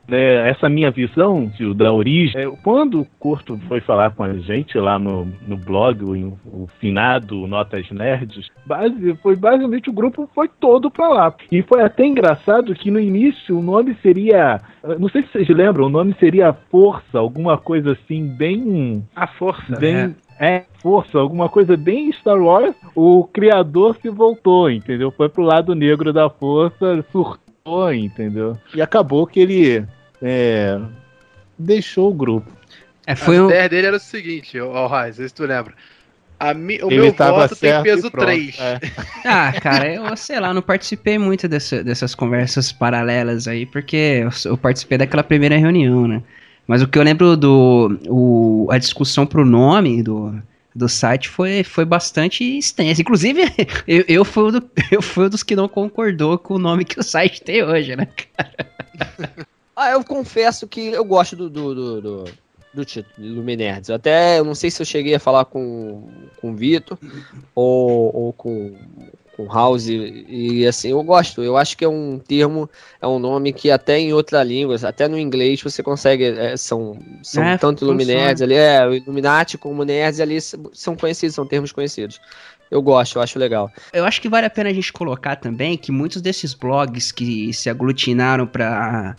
né, 0.09 0.49
essa 0.49 0.69
minha 0.69 0.91
visão 0.91 1.47
de- 1.47 1.75
da 1.75 1.93
origem, 1.93 2.41
é, 2.41 2.51
quando 2.63 3.01
o 3.01 3.07
Curto 3.19 3.59
foi 3.69 3.81
falar 3.81 4.11
com 4.11 4.23
a 4.23 4.33
gente 4.35 4.79
lá 4.79 4.99
no, 4.99 5.27
no 5.47 5.57
blog, 5.57 6.03
o, 6.05 6.39
o 6.47 6.67
finado 6.81 7.47
Notas 7.47 7.91
Nerds, 7.91 8.49
base, 8.65 9.15
foi 9.23 9.37
basicamente 9.37 9.91
o 9.91 9.93
grupo 9.93 10.29
foi 10.35 10.49
todo 10.49 10.91
pra 10.91 11.09
lá. 11.09 11.35
E 11.51 11.63
foi 11.63 11.83
até 11.83 12.05
engraçado 12.07 12.75
que 12.75 12.91
no 12.91 13.01
início 13.01 13.59
o 13.59 13.63
nome 13.63 13.97
seria, 14.03 14.61
não 14.99 15.09
sei 15.09 15.23
se 15.23 15.29
vocês 15.33 15.49
lembram, 15.49 15.87
o 15.87 15.91
nome 15.91 16.15
seria 16.21 16.53
Força, 16.71 17.19
alguma 17.19 17.57
coisa 17.59 17.93
assim, 17.93 18.27
bem 18.27 19.05
A 19.15 19.27
força. 19.27 19.77
bem 19.79 20.15
é. 20.39 20.65
força, 20.83 21.19
alguma 21.19 21.49
coisa 21.49 21.77
bem 21.77 22.13
Star 22.13 22.39
Wars, 22.41 22.75
o 22.95 23.25
criador 23.25 23.97
se 24.03 24.09
voltou, 24.11 24.71
entendeu? 24.71 25.11
Foi 25.11 25.29
pro 25.29 25.43
lado 25.43 25.75
negro 25.75 26.13
da 26.13 26.29
força, 26.29 27.03
surtou, 27.11 27.93
entendeu? 27.93 28.57
E 28.75 28.83
acabou 28.83 29.27
que 29.27 29.41
ele 29.41 29.85
é, 30.23 30.79
deixou 31.59 32.11
o 32.11 32.15
grupo. 32.15 32.51
É, 33.07 33.13
A 33.13 33.17
foi 33.17 33.41
um. 33.41 33.47
ideia 33.47 33.69
dele 33.69 33.87
era 33.89 33.97
o 33.97 34.01
seguinte, 34.01 34.59
ó, 34.61 34.89
não 35.07 35.13
sei 35.13 35.29
se 35.29 35.35
tu 35.35 35.45
lembra. 35.45 35.75
A 36.39 36.53
mi- 36.53 36.83
o 36.83 36.91
Ele 36.91 37.01
meu 37.01 37.13
tava 37.15 37.41
voto 37.41 37.57
tem 37.57 37.71
certo 37.71 37.85
peso 37.85 38.07
e 38.09 38.11
pronto. 38.11 38.27
3. 38.27 38.59
É. 38.61 38.81
Ah, 39.25 39.53
cara, 39.61 39.93
eu 39.93 40.17
sei 40.17 40.39
lá, 40.39 40.53
não 40.53 40.61
participei 40.63 41.19
muito 41.19 41.49
dessa- 41.49 41.83
dessas 41.83 42.15
conversas 42.15 42.71
paralelas 42.71 43.49
aí, 43.49 43.65
porque 43.67 43.97
eu, 44.23 44.31
eu 44.51 44.57
participei 44.59 44.99
daquela 44.99 45.25
primeira 45.25 45.57
reunião, 45.57 46.07
né? 46.07 46.23
Mas 46.67 46.83
o 46.83 46.89
que 46.89 46.99
eu 46.99 47.03
lembro 47.03 47.37
do. 47.37 47.99
O, 48.09 48.69
a 48.71 48.77
discussão 48.79 49.25
pro 49.27 49.45
nome 49.47 50.03
do, 50.03 50.35
do 50.75 50.89
site 50.89 51.29
foi, 51.29 51.65
foi 51.65 51.85
bastante 51.85 52.45
extensa. 52.59 53.01
Inclusive, 53.01 53.43
eu, 53.89 54.05
eu, 54.07 54.25
fui 54.25 54.45
um 54.45 54.53
do- 54.53 54.71
eu 54.93 55.01
fui 55.01 55.27
um 55.27 55.31
dos 55.31 55.43
que 55.43 55.57
não 55.57 55.69
concordou 55.69 56.37
com 56.39 56.55
o 56.55 56.59
nome 56.59 56.85
que 56.85 57.01
o 57.01 57.03
site 57.03 57.41
tem 57.43 57.63
hoje, 57.63 57.97
né? 57.97 58.09
Ah, 59.77 59.91
eu 59.91 60.03
confesso 60.03 60.67
que 60.67 60.87
eu 60.87 61.05
gosto 61.05 61.37
do, 61.37 61.51
do, 61.51 61.75
do, 61.75 62.01
do, 62.01 62.25
do 62.73 62.85
título, 62.85 63.15
Luminerds. 63.19 63.91
Eu 63.91 63.97
até, 63.97 64.39
eu 64.39 64.45
não 64.45 64.55
sei 64.55 64.71
se 64.71 64.81
eu 64.81 64.87
cheguei 64.87 65.15
a 65.15 65.21
falar 65.21 65.45
com, 65.45 66.09
com 66.41 66.51
o 66.53 66.55
Vitor 66.55 66.99
ou, 67.55 68.11
ou 68.17 68.33
com, 68.33 68.75
com 69.37 69.47
house 69.47 69.87
e 69.89 70.67
assim, 70.67 70.93
eu 70.93 71.03
gosto. 71.03 71.43
Eu 71.43 71.59
acho 71.59 71.77
que 71.77 71.85
é 71.85 71.89
um 71.89 72.19
termo, 72.19 72.71
é 73.03 73.07
um 73.07 73.19
nome 73.19 73.53
que 73.53 73.71
até 73.71 73.99
em 73.99 74.15
outra 74.15 74.43
língua, 74.43 74.77
até 74.83 75.07
no 75.07 75.19
inglês 75.19 75.61
você 75.61 75.83
consegue, 75.83 76.25
é, 76.25 76.57
são, 76.57 76.99
são 77.23 77.45
É, 77.45 77.59
tanto. 77.59 77.85
Illuminerds 77.85 78.41
ali, 78.41 78.55
é, 78.55 78.87
o 78.87 78.95
Illuminati 78.95 79.59
como 79.59 79.85
Nerds 79.85 80.21
ali 80.21 80.41
são 80.41 80.97
conhecidos, 80.97 81.35
são 81.35 81.47
termos 81.47 81.71
conhecidos. 81.71 82.19
Eu 82.71 82.81
gosto, 82.81 83.17
eu 83.17 83.23
acho 83.23 83.39
legal. 83.39 83.71
Eu 83.93 84.05
acho 84.07 84.21
que 84.23 84.29
vale 84.29 84.47
a 84.47 84.51
pena 84.51 84.71
a 84.71 84.73
gente 84.73 84.93
colocar 84.93 85.37
também 85.37 85.77
que 85.77 85.93
muitos 85.93 86.21
desses 86.23 86.55
blogs 86.55 87.13
que 87.13 87.53
se 87.53 87.71
aglutinaram 87.71 88.47
pra 88.47 89.17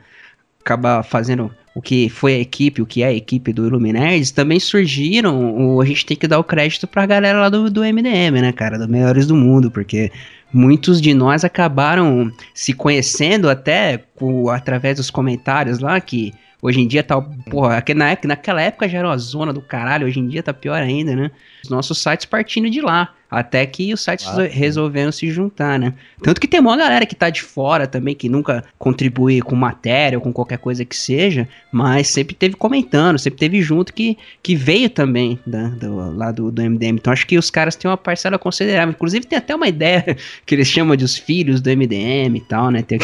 acabar 0.67 1.01
fazendo 1.03 1.49
o 1.73 1.81
que 1.81 2.09
foi 2.09 2.33
a 2.33 2.39
equipe, 2.39 2.81
o 2.81 2.85
que 2.85 3.03
é 3.03 3.07
a 3.07 3.13
equipe 3.13 3.53
do 3.53 3.65
Illuminers, 3.67 4.31
também 4.31 4.59
surgiram, 4.59 5.55
o, 5.75 5.79
a 5.79 5.85
gente 5.85 6.05
tem 6.05 6.17
que 6.17 6.27
dar 6.27 6.39
o 6.39 6.43
crédito 6.43 6.87
pra 6.87 7.05
galera 7.05 7.39
lá 7.39 7.49
do, 7.49 7.69
do 7.69 7.81
MDM, 7.81 8.41
né, 8.41 8.51
cara, 8.51 8.77
do 8.77 8.87
Melhores 8.87 9.27
do 9.27 9.35
Mundo, 9.35 9.69
porque 9.71 10.11
muitos 10.51 10.99
de 10.99 11.13
nós 11.13 11.45
acabaram 11.45 12.31
se 12.53 12.73
conhecendo 12.73 13.49
até 13.49 13.99
com- 14.15 14.49
através 14.49 14.97
dos 14.97 15.09
comentários 15.11 15.79
lá, 15.79 16.01
que 16.01 16.33
hoje 16.61 16.81
em 16.81 16.87
dia 16.87 17.03
tá, 17.03 17.21
porra, 17.21 17.83
na 17.95 18.17
naquela 18.25 18.61
época 18.61 18.89
já 18.89 18.97
era 18.97 19.07
uma 19.07 19.17
zona 19.17 19.53
do 19.53 19.61
caralho, 19.61 20.07
hoje 20.07 20.19
em 20.19 20.27
dia 20.27 20.41
tá 20.41 20.53
pior 20.53 20.81
ainda, 20.81 21.15
né, 21.15 21.31
os 21.63 21.69
nossos 21.69 22.01
sites 22.01 22.25
partindo 22.25 22.69
de 22.69 22.81
lá. 22.81 23.13
Até 23.29 23.65
que 23.65 23.93
os 23.93 24.01
sites 24.01 24.25
Claro. 24.25 24.49
resolveram 24.49 25.11
se 25.11 25.29
juntar, 25.29 25.77
né? 25.77 25.93
Tanto 26.23 26.39
que 26.39 26.47
tem 26.47 26.59
uma 26.61 26.77
galera 26.77 27.05
que 27.05 27.13
tá 27.13 27.29
de 27.29 27.41
fora 27.41 27.85
também, 27.85 28.15
que 28.15 28.29
nunca 28.29 28.63
contribui 28.79 29.41
com 29.41 29.53
matéria 29.55 30.17
ou 30.17 30.21
com 30.23 30.31
qualquer 30.31 30.57
coisa 30.59 30.85
que 30.85 30.95
seja, 30.95 31.47
mas 31.71 32.07
sempre 32.07 32.33
teve 32.33 32.55
comentando, 32.55 33.19
sempre 33.19 33.37
teve 33.39 33.61
junto 33.61 33.93
que, 33.93 34.17
que 34.41 34.55
veio 34.55 34.89
também 34.89 35.37
da- 35.45 35.67
do, 35.67 36.15
lá 36.15 36.31
do, 36.31 36.49
do 36.49 36.61
MDM. 36.61 36.95
Então 36.97 37.11
acho 37.11 37.27
que 37.27 37.37
os 37.37 37.51
caras 37.51 37.75
têm 37.75 37.91
uma 37.91 37.97
parcela 37.97 38.39
considerável. 38.39 38.93
Inclusive 38.93 39.25
tem 39.25 39.37
até 39.37 39.53
uma 39.53 39.67
ideia 39.67 40.15
que 40.45 40.55
eles 40.55 40.67
chamam 40.69 40.95
de 40.95 41.03
os 41.03 41.17
filhos 41.17 41.59
do 41.59 41.69
MDM 41.69 42.37
e 42.37 42.41
tal, 42.41 42.71
né? 42.71 42.81
Tem- 42.81 42.97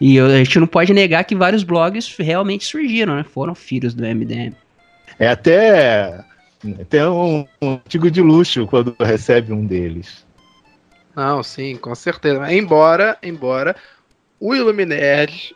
e 0.00 0.20
a 0.20 0.38
gente 0.44 0.60
não 0.60 0.68
pode 0.68 0.94
negar 0.94 1.24
que 1.24 1.34
vários 1.34 1.64
blogs 1.64 2.14
realmente 2.18 2.64
surgiram, 2.64 3.16
né? 3.16 3.24
Foram 3.24 3.54
filhos 3.56 3.92
do 3.92 4.04
MDM. 4.04 4.52
É 5.18 5.28
até, 5.28 6.20
até 6.80 7.08
um, 7.08 7.46
um 7.60 7.72
artigo 7.74 8.10
de 8.10 8.20
luxo 8.20 8.66
quando 8.66 8.94
recebe 9.00 9.52
um 9.52 9.66
deles. 9.66 10.24
Não, 11.14 11.42
sim, 11.42 11.76
com 11.76 11.94
certeza. 11.94 12.52
Embora, 12.52 13.16
embora 13.22 13.76
o 14.40 14.54
Illuminerd 14.54 15.54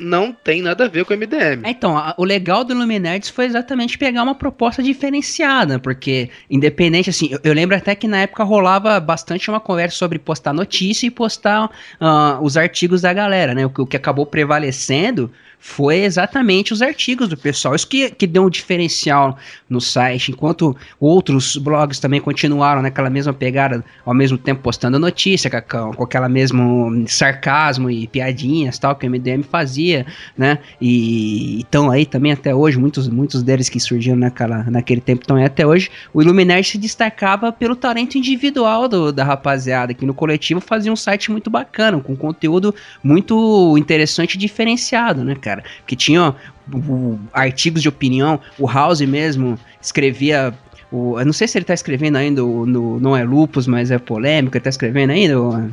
não 0.00 0.32
tem 0.32 0.62
nada 0.62 0.84
a 0.84 0.88
ver 0.88 1.04
com 1.04 1.12
o 1.12 1.16
MDM. 1.16 1.62
É, 1.64 1.70
Então, 1.70 1.96
a- 1.96 2.14
o 2.16 2.24
legal 2.24 2.64
do 2.64 2.74
Luminerds 2.74 3.28
foi 3.28 3.44
exatamente 3.44 3.98
pegar 3.98 4.22
uma 4.22 4.34
proposta 4.34 4.82
diferenciada, 4.82 5.78
porque, 5.78 6.30
independente, 6.50 7.10
assim, 7.10 7.28
eu, 7.30 7.38
eu 7.44 7.52
lembro 7.52 7.76
até 7.76 7.94
que 7.94 8.08
na 8.08 8.18
época 8.22 8.42
rolava 8.44 8.98
bastante 9.00 9.48
uma 9.50 9.60
conversa 9.60 9.96
sobre 9.96 10.18
postar 10.18 10.52
notícia 10.52 11.06
e 11.06 11.10
postar 11.10 11.70
ah, 12.00 12.38
os 12.40 12.56
artigos 12.56 13.02
da 13.02 13.12
galera, 13.12 13.54
né? 13.54 13.66
O, 13.66 13.70
que- 13.70 13.82
o 13.82 13.86
que 13.86 13.96
acabou 13.96 14.24
prevalecendo 14.26 15.30
foi 15.62 15.98
exatamente 15.98 16.72
os 16.72 16.80
artigos 16.80 17.28
do 17.28 17.36
pessoal. 17.36 17.74
Isso 17.74 17.86
que, 17.86 18.10
que 18.10 18.26
deu 18.26 18.44
um 18.44 18.48
diferencial 18.48 19.36
no 19.68 19.78
site, 19.78 20.30
enquanto 20.32 20.74
outros 20.98 21.54
blogs 21.58 22.00
também 22.00 22.18
continuaram 22.18 22.80
naquela 22.80 23.10
mesma 23.10 23.34
pegada, 23.34 23.84
ao 24.06 24.14
mesmo 24.14 24.38
tempo 24.38 24.62
postando 24.62 24.98
notícia, 24.98 25.50
com- 25.50 25.92
com 25.92 26.02
aquela 26.04 26.30
mesmo 26.30 27.04
sarcasmo 27.06 27.90
e 27.90 28.06
piadinhas 28.06 28.78
tal 28.78 28.96
que 28.96 29.04
o 29.06 29.10
MDM 29.10 29.42
fazia, 29.42 29.89
né? 30.36 30.58
E 30.80 31.60
estão 31.60 31.90
aí 31.90 32.04
também 32.06 32.32
até 32.32 32.54
hoje, 32.54 32.78
muitos, 32.78 33.08
muitos 33.08 33.42
deles 33.42 33.68
que 33.68 33.78
surgiram 33.80 34.16
naquela, 34.16 34.64
naquele 34.64 35.00
tempo 35.00 35.22
estão 35.22 35.36
aí 35.36 35.44
até 35.44 35.66
hoje. 35.66 35.90
O 36.12 36.22
Illuminati 36.22 36.70
se 36.70 36.78
destacava 36.78 37.52
pelo 37.52 37.74
talento 37.76 38.16
individual 38.16 38.88
do- 38.88 39.12
da 39.12 39.24
rapaziada, 39.24 39.92
que 39.94 40.06
no 40.06 40.14
coletivo 40.14 40.60
fazia 40.60 40.92
um 40.92 40.96
site 40.96 41.30
muito 41.30 41.50
bacana, 41.50 41.98
com 42.00 42.16
conteúdo 42.16 42.74
muito 43.02 43.76
interessante 43.78 44.34
e 44.34 44.38
diferenciado, 44.38 45.24
né, 45.24 45.34
cara? 45.34 45.62
Que 45.86 45.96
tinha 45.96 46.34
o- 46.72 47.18
artigos 47.32 47.82
de 47.82 47.88
opinião, 47.88 48.40
o 48.58 48.66
House 48.66 49.00
mesmo 49.00 49.58
escrevia. 49.80 50.54
O, 50.92 51.18
eu 51.20 51.24
não 51.24 51.32
sei 51.32 51.46
se 51.46 51.56
ele 51.56 51.64
tá 51.64 51.74
escrevendo 51.74 52.16
ainda 52.16 52.42
no 52.42 52.98
Não 52.98 53.16
é 53.16 53.22
Lupus, 53.24 53.66
mas 53.66 53.90
é 53.90 53.98
polêmico, 53.98 54.56
ele 54.56 54.64
tá 54.64 54.70
escrevendo 54.70 55.10
ainda? 55.10 55.40
o- 55.40 55.70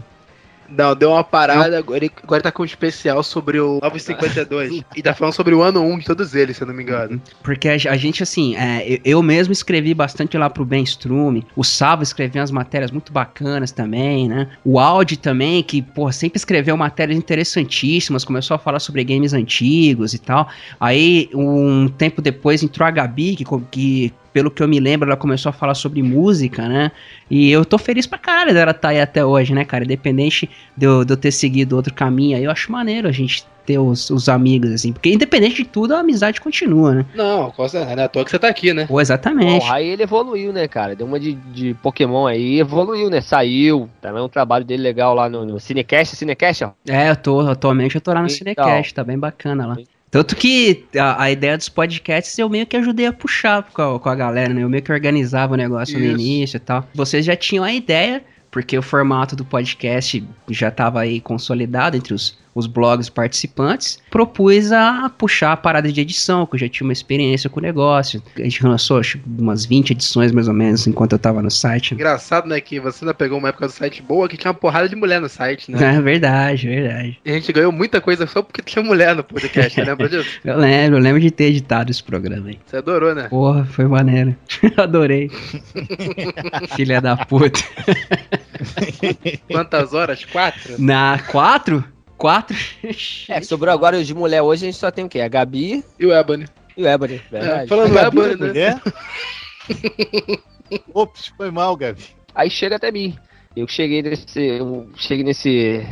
Não, 0.70 0.96
deu 0.96 1.12
uma 1.12 1.24
parada, 1.24 1.78
agora 1.78 2.04
ele, 2.04 2.12
agora 2.24 2.42
tá 2.42 2.52
com 2.52 2.64
um 2.64 2.66
especial 2.66 3.24
sobre 3.24 3.60
o 3.60 3.80
952. 3.82 4.84
e 4.96 5.02
tá 5.02 5.14
falando 5.14 5.34
sobre 5.34 5.54
o 5.54 5.62
ano 5.62 5.82
1 5.82 6.00
de 6.00 6.06
todos 6.06 6.36
eles, 6.36 6.58
se 6.58 6.64
eu 6.64 6.68
não 6.68 6.74
me 6.74 6.84
engano. 6.84 7.22
Porque 7.42 7.70
a, 7.70 7.74
a 7.74 7.98
gente, 7.98 8.24
assim, 8.24 8.56
é, 8.56 9.00
eu, 9.04 9.22
mesmo 9.24 9.52
escrevi 9.52 9.94
bastante 9.94 10.38
lá 10.38 10.50
pro 10.50 10.66
Ben 10.66 10.84
Strume. 10.84 11.46
O 11.56 11.64
Salvo 11.64 12.04
escreveu 12.04 12.42
umas 12.42 12.52
matérias 12.52 12.92
muito 12.92 13.12
bacanas 13.12 13.72
também, 13.72 14.28
né? 14.28 14.50
O 14.64 14.80
Audi 14.80 15.18
também, 15.18 15.64
que, 15.64 15.82
pô, 15.82 16.12
sempre 16.12 16.38
escreveu 16.38 16.76
matérias 16.76 17.18
interessantíssimas, 17.18 18.26
começou 18.26 18.56
a 18.56 18.60
falar 18.60 18.80
sobre 18.80 19.04
games 19.04 19.34
antigos 19.34 20.14
e 20.14 20.20
tal. 20.20 20.48
Aí, 20.80 21.30
um 21.34 21.88
tempo 21.88 22.22
depois, 22.22 22.64
entrou 22.64 22.88
a 22.88 22.92
Gabi, 22.92 23.36
que, 23.36 23.46
que 23.72 24.14
pelo 24.38 24.52
que 24.52 24.62
eu 24.62 24.68
me 24.68 24.80
lembro, 24.80 25.10
ela 25.10 25.18
começou 25.18 25.50
a 25.50 25.54
falar 25.54 25.74
sobre 25.74 26.04
música, 26.04 26.70
né? 26.70 26.92
E 27.28 27.50
eu 27.50 27.66
tô 27.66 27.80
feliz 27.80 28.06
pra 28.06 28.20
caralho 28.20 28.54
dela 28.54 28.72
tá 28.72 28.90
aí 28.90 29.02
até 29.02 29.26
hoje, 29.26 29.52
né, 29.52 29.66
cara? 29.66 29.84
Independente 29.84 30.48
de 30.78 30.86
eu, 30.86 31.04
de 31.04 31.12
eu 31.12 31.18
ter 31.18 31.32
seguido 31.32 31.76
outro 31.76 31.92
caminho 31.92 32.38
aí, 32.38 32.44
eu 32.44 32.52
acho 32.52 32.72
maneiro 32.72 33.08
a 33.08 33.12
gente 33.12 33.44
ter 33.66 33.80
os, 33.80 34.12
os 34.12 34.30
amigos, 34.30 34.70
assim. 34.72 34.94
Porque 34.94 35.12
independente 35.12 35.56
de 35.56 35.66
tudo, 35.66 35.96
a 35.96 36.02
amizade 36.02 36.40
continua, 36.40 36.94
né? 36.94 37.06
Não, 37.16 37.52
não 37.58 37.66
é 37.66 38.04
à 38.04 38.08
toa 38.08 38.24
que 38.24 38.30
você 38.30 38.38
tá 38.38 38.48
aqui, 38.48 38.76
né? 38.76 38.86
Pô, 38.86 38.94
Bom, 38.94 39.02
exatamente. 39.02 39.66
o 39.66 39.68
Rai 39.68 39.86
ele 39.86 40.04
evoluiu, 40.04 40.54
né, 40.54 40.68
cara? 40.68 40.96
Deu 40.96 41.08
uma 41.08 41.20
de, 41.20 41.34
de 41.34 41.74
Pokémon 41.82 42.28
aí, 42.28 42.60
evoluiu, 42.60 43.10
né? 43.10 43.22
Saiu. 43.22 43.90
Também 44.00 44.22
um 44.22 44.30
trabalho 44.30 44.64
dele 44.64 44.84
legal 44.84 45.16
lá 45.16 45.28
no, 45.28 45.44
no 45.44 45.60
Cinecast. 45.60 46.16
Cinecast, 46.16 46.64
ó. 46.64 46.72
É, 46.88 47.10
eu 47.10 47.16
tô, 47.16 47.40
atualmente 47.40 47.96
eu 47.96 48.02
tô 48.02 48.14
lá 48.14 48.22
no 48.22 48.28
Então. 48.28 48.38
Cinecast, 48.38 48.94
tá 48.94 49.04
bem 49.04 49.18
bacana 49.18 49.66
lá. 49.66 49.78
Tanto 50.10 50.36
que 50.36 50.86
a, 50.98 51.24
a 51.24 51.32
ideia 51.32 51.58
dos 51.58 51.70
podcasts 51.70 52.38
eu 52.40 52.50
meio 52.50 52.66
que 52.66 52.78
ajudei 52.78 53.08
a 53.08 53.14
puxar 53.14 53.64
com 53.74 53.96
a, 53.96 54.00
com 54.00 54.10
a 54.10 54.16
galera, 54.16 54.54
né? 54.54 54.64
Eu 54.64 54.70
meio 54.70 54.82
que 54.82 54.92
organizava 54.92 55.54
o 55.54 55.58
negócio 55.58 56.00
no 56.00 56.06
Isso. 56.06 56.14
início 56.14 56.58
e 56.58 56.60
tal. 56.60 56.88
Vocês 56.94 57.26
já 57.26 57.36
tinham 57.36 57.64
a 57.64 57.74
ideia, 57.74 58.24
porque 58.50 58.78
o 58.78 58.82
formato 58.82 59.36
do 59.36 59.44
podcast 59.44 60.24
já 60.50 60.72
tava 60.72 61.02
aí 61.02 61.20
consolidado 61.20 61.98
entre 61.98 62.14
os, 62.14 62.38
os 62.58 62.66
blogs 62.66 63.10
participantes. 63.10 64.00
Propus 64.10 64.72
a 64.72 65.12
puxar 65.16 65.52
a 65.52 65.58
parada 65.58 65.92
de 65.92 66.02
edição, 66.02 66.46
que 66.46 66.56
eu 66.56 66.60
já 66.60 66.68
tinha 66.68 66.86
uma 66.86 66.94
experiência 66.94 67.50
com 67.50 67.60
o 67.60 67.64
negócio. 67.64 68.22
A 68.36 68.42
gente 68.42 68.66
lançou 68.66 68.98
acho, 68.98 69.20
umas 69.26 69.64
20 69.64 69.92
edições 69.92 70.32
mais 70.32 70.48
ou 70.48 70.54
menos 70.54 70.88
enquanto 70.88 71.14
eu 71.14 71.20
tava 71.20 71.42
no 71.42 71.52
site. 71.52 71.94
Engraçado, 71.94 72.48
né, 72.48 72.60
que 72.60 72.80
você 72.80 73.06
ainda 73.06 73.14
pegou 73.14 73.38
uma 73.38 73.50
época 73.50 73.68
do 73.68 73.72
site 73.72 74.02
boa 74.02 74.28
que 74.28 74.36
tinha 74.36 74.52
uma 74.52 74.58
porrada 74.58 74.90
de 74.90 74.96
mulher 74.96 75.22
no 75.22 75.30
site, 75.30 75.72
né? 75.72 75.78
É 75.98 76.02
verdade, 76.02 76.68
verdade. 76.68 77.20
E 77.24 77.32
a 77.32 77.34
gente 77.34 77.52
ganhou 77.52 77.72
muita 77.72 78.02
coisa 78.02 78.26
só 78.28 78.42
porque 78.42 78.62
tinha 78.62 78.84
mulher 78.84 79.16
no 79.16 79.24
podcast, 79.24 79.74
você 79.74 79.84
lembra 79.84 80.10
disso? 80.10 80.30
Eu 80.44 80.58
lembro, 80.58 80.98
eu 80.98 81.02
lembro 81.02 81.22
de 81.22 81.30
ter 81.32 81.46
editado 81.46 81.92
esse 81.92 82.04
programa 82.04 82.50
aí. 82.50 82.60
Você 82.66 82.78
adorou, 82.78 83.14
né? 83.14 83.28
Porra, 83.30 83.66
foi 83.66 83.86
maneiro. 83.86 84.36
Adorei. 84.78 85.30
Filha 86.76 87.02
da 87.02 87.18
puta. 87.18 87.60
Quantas 89.48 89.94
horas? 89.94 90.24
Quatro? 90.26 90.76
Na 90.80 91.20
quatro? 91.28 91.84
Quatro? 92.18 92.58
É, 93.30 93.42
sobrou 93.42 93.74
agora 93.74 93.98
os 93.98 94.08
de 94.08 94.14
mulher 94.14 94.42
hoje, 94.42 94.66
a 94.66 94.72
gente 94.72 94.80
só 94.80 94.90
tem 94.90 95.06
o 95.06 95.10
quê? 95.10 95.22
A 95.22 95.28
Gabi 95.28 95.84
E 96.00 96.06
o 96.06 96.14
Ebony? 96.14 96.46
e 96.76 96.84
o 96.84 96.88
Ebony, 96.88 97.22
verdade. 97.32 97.64
É, 97.64 97.68
falando 97.68 97.94
Gabi 97.94 98.18
Ebony, 98.20 98.34
é 98.34 98.38
né? 98.38 98.48
mulher? 98.48 98.82
Ops, 100.94 101.28
foi 101.38 101.52
mal, 101.52 101.76
Gabi. 101.76 102.04
Aí 102.34 102.50
chega 102.50 102.76
até 102.76 102.92
mim. 102.92 103.18
Eu 103.56 103.68
cheguei 103.68 104.02
nesse. 104.02 104.40
Eu 104.40 104.90
cheguei 104.96 105.24
nesse 105.24 105.86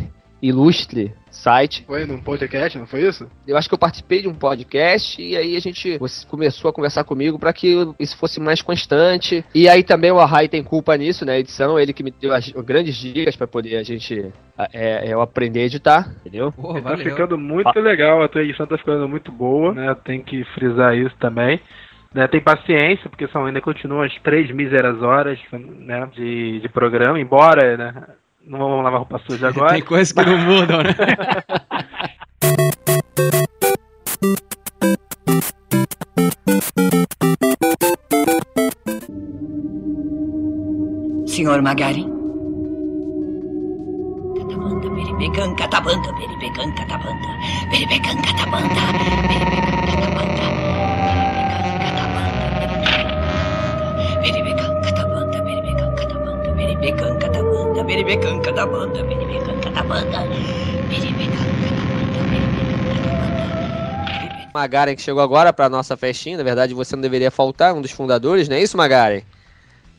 ilustre 0.47 1.13
site. 1.29 1.83
Foi 1.85 2.05
num 2.05 2.21
podcast, 2.21 2.77
não 2.77 2.85
foi 2.85 3.01
isso? 3.01 3.29
Eu 3.47 3.57
acho 3.57 3.67
que 3.67 3.73
eu 3.73 3.79
participei 3.79 4.21
de 4.21 4.27
um 4.27 4.33
podcast 4.33 5.21
e 5.21 5.35
aí 5.35 5.55
a 5.55 5.59
gente 5.59 5.97
você 5.97 6.25
começou 6.27 6.69
a 6.69 6.73
conversar 6.73 7.03
comigo 7.03 7.37
para 7.37 7.51
que 7.51 7.75
isso 7.99 8.17
fosse 8.17 8.39
mais 8.39 8.61
constante. 8.61 9.43
E 9.53 9.67
aí 9.67 9.83
também 9.83 10.11
o 10.11 10.19
Arrai 10.19 10.47
tem 10.47 10.63
culpa 10.63 10.95
nisso, 10.95 11.25
né? 11.25 11.33
A 11.33 11.39
edição, 11.39 11.79
ele 11.79 11.93
que 11.93 12.03
me 12.03 12.11
deu 12.11 12.33
as 12.33 12.49
grandes 12.49 12.95
dicas 12.95 13.35
para 13.35 13.47
poder 13.47 13.77
a 13.77 13.83
gente 13.83 14.31
é, 14.57 15.09
é, 15.09 15.13
eu 15.13 15.21
aprender 15.21 15.61
a 15.61 15.65
editar, 15.65 16.09
entendeu? 16.21 16.51
Porra, 16.51 16.81
Tá 16.81 16.97
ficando 16.97 17.37
muito 17.37 17.77
legal, 17.79 18.23
a 18.23 18.29
tua 18.29 18.43
edição 18.43 18.65
tá 18.65 18.77
ficando 18.77 19.07
muito 19.09 19.31
boa, 19.31 19.73
né? 19.73 19.95
Tem 20.03 20.21
que 20.21 20.43
frisar 20.53 20.95
isso 20.95 21.15
também. 21.19 21.59
Né, 22.13 22.27
tem 22.29 22.39
paciência, 22.39 23.09
porque 23.09 23.27
são 23.27 23.45
ainda 23.45 23.59
continuam 23.59 24.01
as 24.01 24.13
três 24.21 24.49
míseras 24.49 25.01
horas 25.01 25.37
né, 25.51 26.07
de, 26.13 26.61
de 26.61 26.69
programa, 26.69 27.19
embora 27.19 27.75
né, 27.75 27.93
não 28.47 28.59
vamos 28.59 28.83
lavar 28.83 28.99
roupa 28.99 29.19
suja 29.27 29.47
agora. 29.55 29.73
Tem 29.73 29.83
coisas 29.83 30.11
que 30.11 30.23
não 30.25 30.37
mudam, 30.37 30.83
né? 30.83 30.95
Senhor 41.35 41.61
Magari? 41.61 42.07
Catabanda, 44.37 44.87
peribecan, 44.89 45.55
catabanda, 45.55 46.09
peribecan, 46.15 46.71
catabanda, 46.75 47.27
peribecan, 47.69 48.17
catabanda, 48.23 48.83
peribecan, 49.27 50.01
catabanda, 51.83 52.45
peribecan, 54.23 54.73
catabanda, 54.81 55.43
peribecan, 55.43 55.91
catabanda, 55.95 56.53
peribecan, 56.55 57.11
catabanda, 57.11 57.14
beribecanca 57.83 58.51
da 58.51 58.65
banda, 58.65 59.03
beribecanca 59.03 59.69
da 59.69 59.83
banda, 59.83 60.25
Magaren 64.53 64.95
que 64.95 65.01
chegou 65.01 65.21
agora 65.21 65.51
pra 65.51 65.67
nossa 65.67 65.97
festinha. 65.97 66.37
Na 66.37 66.43
verdade, 66.43 66.73
você 66.73 66.95
não 66.95 67.01
deveria 67.01 67.29
faltar, 67.29 67.73
um 67.73 67.81
dos 67.81 67.91
fundadores, 67.91 68.47
não 68.47 68.55
é 68.55 68.61
isso, 68.61 68.77
Magaren? 68.77 69.21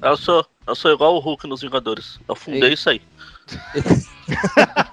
Eu 0.02 0.16
sou, 0.16 0.47
eu 0.66 0.75
sou 0.75 0.90
igual 0.90 1.14
o 1.14 1.18
Hulk 1.18 1.47
nos 1.47 1.61
Vingadores. 1.61 2.18
Eu 2.26 2.35
fundei 2.35 2.71
Ei. 2.71 2.73
isso 2.73 2.88
aí. 2.88 3.02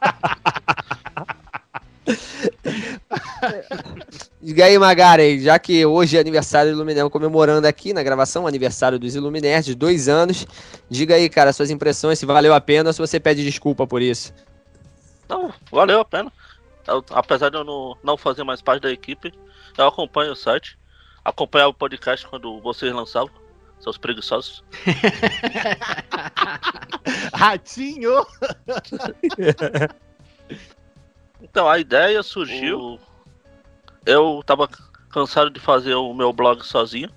Diga 4.54 4.66
aí, 4.66 4.78
Magaren, 4.78 5.40
já 5.40 5.58
que 5.58 5.84
hoje 5.84 6.16
é 6.16 6.20
aniversário 6.20 6.72
do 6.72 6.78
Iluminerd, 6.78 7.10
comemorando 7.10 7.66
aqui 7.66 7.92
na 7.92 8.04
gravação, 8.04 8.46
aniversário 8.46 9.00
dos 9.00 9.16
Iluminerds, 9.16 9.74
dois 9.74 10.08
anos. 10.08 10.46
Diga 10.88 11.16
aí, 11.16 11.28
cara, 11.28 11.52
suas 11.52 11.72
impressões, 11.72 12.20
se 12.20 12.26
valeu 12.28 12.54
a 12.54 12.62
pena 12.62 12.90
ou 12.90 12.94
se 12.94 13.00
você 13.00 13.20
pede 13.20 13.44
desculpa 13.44 13.88
por 13.88 14.00
isso. 14.00 14.32
Não, 15.28 15.52
valeu 15.72 16.02
a 16.02 16.06
pena. 16.06 16.32
Eu- 16.88 17.04
apesar 17.10 17.50
de 17.50 17.58
eu 17.58 17.64
não, 17.64 17.98
não 18.04 18.16
fazer 18.16 18.44
mais 18.44 18.62
parte 18.62 18.84
da 18.84 18.92
equipe, 18.92 19.34
eu 19.76 19.88
acompanho 19.88 20.34
o 20.34 20.36
site. 20.36 20.78
Acompanhava 21.26 21.72
o 21.72 21.74
podcast 21.74 22.28
quando 22.28 22.62
vocês 22.62 22.94
lançavam. 22.94 23.32
Seus 23.80 23.98
preguiçosos. 23.98 24.64
Ratinho! 27.34 28.24
Então, 31.42 31.68
a 31.68 31.78
ideia 31.78 32.24
surgiu. 32.24 32.98
Eu 34.06 34.44
tava 34.46 34.68
cansado 35.10 35.50
de 35.50 35.60
fazer 35.60 35.94
o 35.96 36.14
meu 36.14 36.34
blog 36.34 36.64
sozinho. 36.66 37.10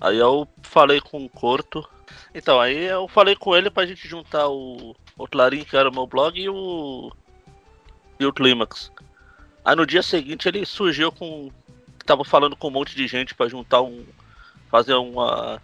Aí 0.00 0.16
eu 0.16 0.46
falei 0.62 1.00
com 1.00 1.24
o 1.24 1.28
Corto. 1.28 1.88
Então, 2.34 2.60
aí 2.60 2.84
eu 2.84 3.08
falei 3.08 3.34
com 3.34 3.56
ele 3.56 3.70
pra 3.70 3.86
gente 3.86 4.06
juntar 4.06 4.48
o, 4.48 4.94
o 5.16 5.26
Clarim, 5.26 5.64
que 5.64 5.76
era 5.76 5.88
o 5.88 5.92
meu 5.92 6.06
blog, 6.06 6.38
e 6.38 6.48
o. 6.48 7.10
E 8.20 8.26
o 8.26 8.32
Climax. 8.32 8.92
Aí 9.64 9.74
no 9.74 9.86
dia 9.86 10.02
seguinte 10.02 10.48
ele 10.48 10.64
surgiu 10.64 11.10
com. 11.10 11.50
Tava 12.06 12.24
falando 12.24 12.56
com 12.56 12.68
um 12.68 12.72
monte 12.72 12.94
de 12.94 13.06
gente 13.06 13.34
pra 13.34 13.48
juntar 13.48 13.82
um. 13.82 14.04
Fazer 14.70 14.94
uma. 14.94 15.60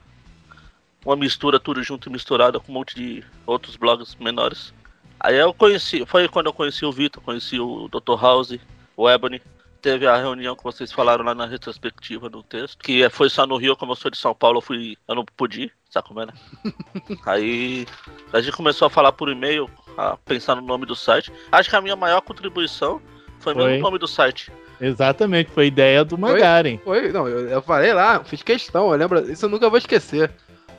Uma 1.05 1.17
mistura 1.17 1.61
tudo 1.61 1.83
junto 1.83 2.09
e 2.09 2.13
misturada 2.13 2.59
com 2.59 2.73
um 2.73 2.75
monte 2.75 2.95
de 2.95 3.23
outros 3.47 3.77
blogs 3.77 4.15
menores. 4.17 4.73
Aí 5.21 5.37
eu 5.37 5.53
conheci, 5.55 6.05
foi 6.07 6.29
quando 6.29 6.47
eu 6.47 6.53
conheci 6.53 6.85
o 6.85 6.93
Vitor, 6.93 7.23
conheci 7.23 7.61
o 7.61 7.89
Dr. 7.89 8.21
House, 8.21 8.59
o 8.97 9.09
Ebony. 9.09 9.41
Teve 9.85 10.07
a 10.07 10.17
reunião 10.17 10.57
que 10.57 10.65
vocês 10.65 10.91
falaram 10.91 11.23
lá 11.23 11.35
na 11.35 11.45
retrospectiva 11.45 12.31
no 12.31 12.43
texto, 12.43 12.79
que 12.79 13.07
foi 13.11 13.29
só 13.29 13.47
no 13.47 13.59
Rio, 13.59 13.77
como 13.77 13.93
eu 13.93 13.97
sou 13.97 14.11
de 14.11 14.17
São 14.17 14.35
Paulo, 14.35 14.57
eu 14.57 14.63
fui, 14.63 14.97
eu 15.07 15.15
não 15.15 15.27
pude, 15.37 15.65
ir, 15.65 15.73
sabe 15.91 16.09
como 16.09 16.23
é, 16.23 16.25
né? 16.25 16.33
Aí 17.27 17.87
a 18.33 18.41
gente 18.41 18.57
começou 18.57 18.87
a 18.87 18.91
falar 18.91 19.13
por 19.13 19.29
e-mail, 19.29 19.69
a 19.99 20.17
pensar 20.17 20.55
no 20.55 20.63
nome 20.63 20.87
do 20.87 20.97
site. 20.97 21.31
Acho 21.53 21.69
que 21.69 21.77
a 21.77 21.83
minha 21.83 21.97
maior 21.97 22.23
contribuição 22.23 22.99
foi, 23.39 23.53
mesmo 23.53 23.69
Foi. 23.69 23.79
o 23.79 23.83
nome 23.83 23.99
do 23.99 24.09
site. 24.09 24.51
Exatamente, 24.81 25.51
foi 25.51 25.67
ideia 25.67 26.03
do 26.03 26.17
Magaren. 26.17 26.79
Foi, 26.79 27.13
não, 27.13 27.29
eu, 27.29 27.47
eu 27.47 27.61
falei 27.61 27.93
lá, 27.93 28.25
fiz 28.25 28.43
questão, 28.43 28.91
eu 28.91 28.97
lembro, 28.97 29.31
isso 29.31 29.45
eu 29.45 29.51
nunca 29.51 29.69
vou 29.69 29.77
esquecer. 29.77 30.31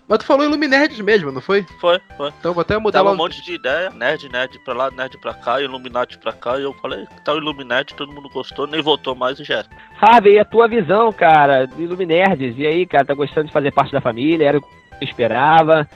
Mas 0.07 0.19
tu 0.19 0.25
falou 0.25 0.43
Iluminerds 0.45 1.00
mesmo, 1.01 1.31
não 1.31 1.41
foi? 1.41 1.63
Foi, 1.81 2.00
foi. 2.15 2.31
Então 2.39 2.53
vou 2.53 2.62
até 2.62 2.77
mudar 2.77 3.00
Tava 3.00 3.09
lá. 3.09 3.15
um 3.15 3.17
monte 3.17 3.43
de 3.43 3.53
ideia, 3.55 3.89
nerd, 3.89 4.29
nerd 4.31 4.59
pra 4.59 4.74
lá, 4.75 4.91
nerd 4.91 5.17
pra 5.17 5.33
cá, 5.33 5.59
Illuminati 5.59 6.17
pra 6.19 6.31
cá, 6.31 6.59
e 6.59 6.63
eu 6.63 6.74
falei, 6.75 7.07
tá 7.24 7.33
o 7.33 7.38
Illuminati, 7.38 7.95
todo 7.95 8.12
mundo 8.13 8.29
gostou, 8.29 8.67
nem 8.67 8.81
votou 8.83 9.15
mais 9.15 9.39
e 9.39 9.43
já 9.43 9.55
era. 9.59 9.67
Harvey, 10.00 10.33
e 10.35 10.39
a 10.39 10.45
tua 10.45 10.67
visão, 10.67 11.12
cara, 11.12 11.65
do 11.65 11.81
Iluminerds? 11.81 12.55
E 12.57 12.67
aí, 12.67 12.85
cara, 12.85 13.03
tá 13.05 13.13
gostando 13.15 13.47
de 13.47 13.53
fazer 13.53 13.71
parte 13.74 13.91
da 13.91 14.00
família? 14.01 14.47
Era 14.47 14.57
o 14.59 14.62
que 14.62 14.67
você 15.00 15.05
esperava? 15.05 15.89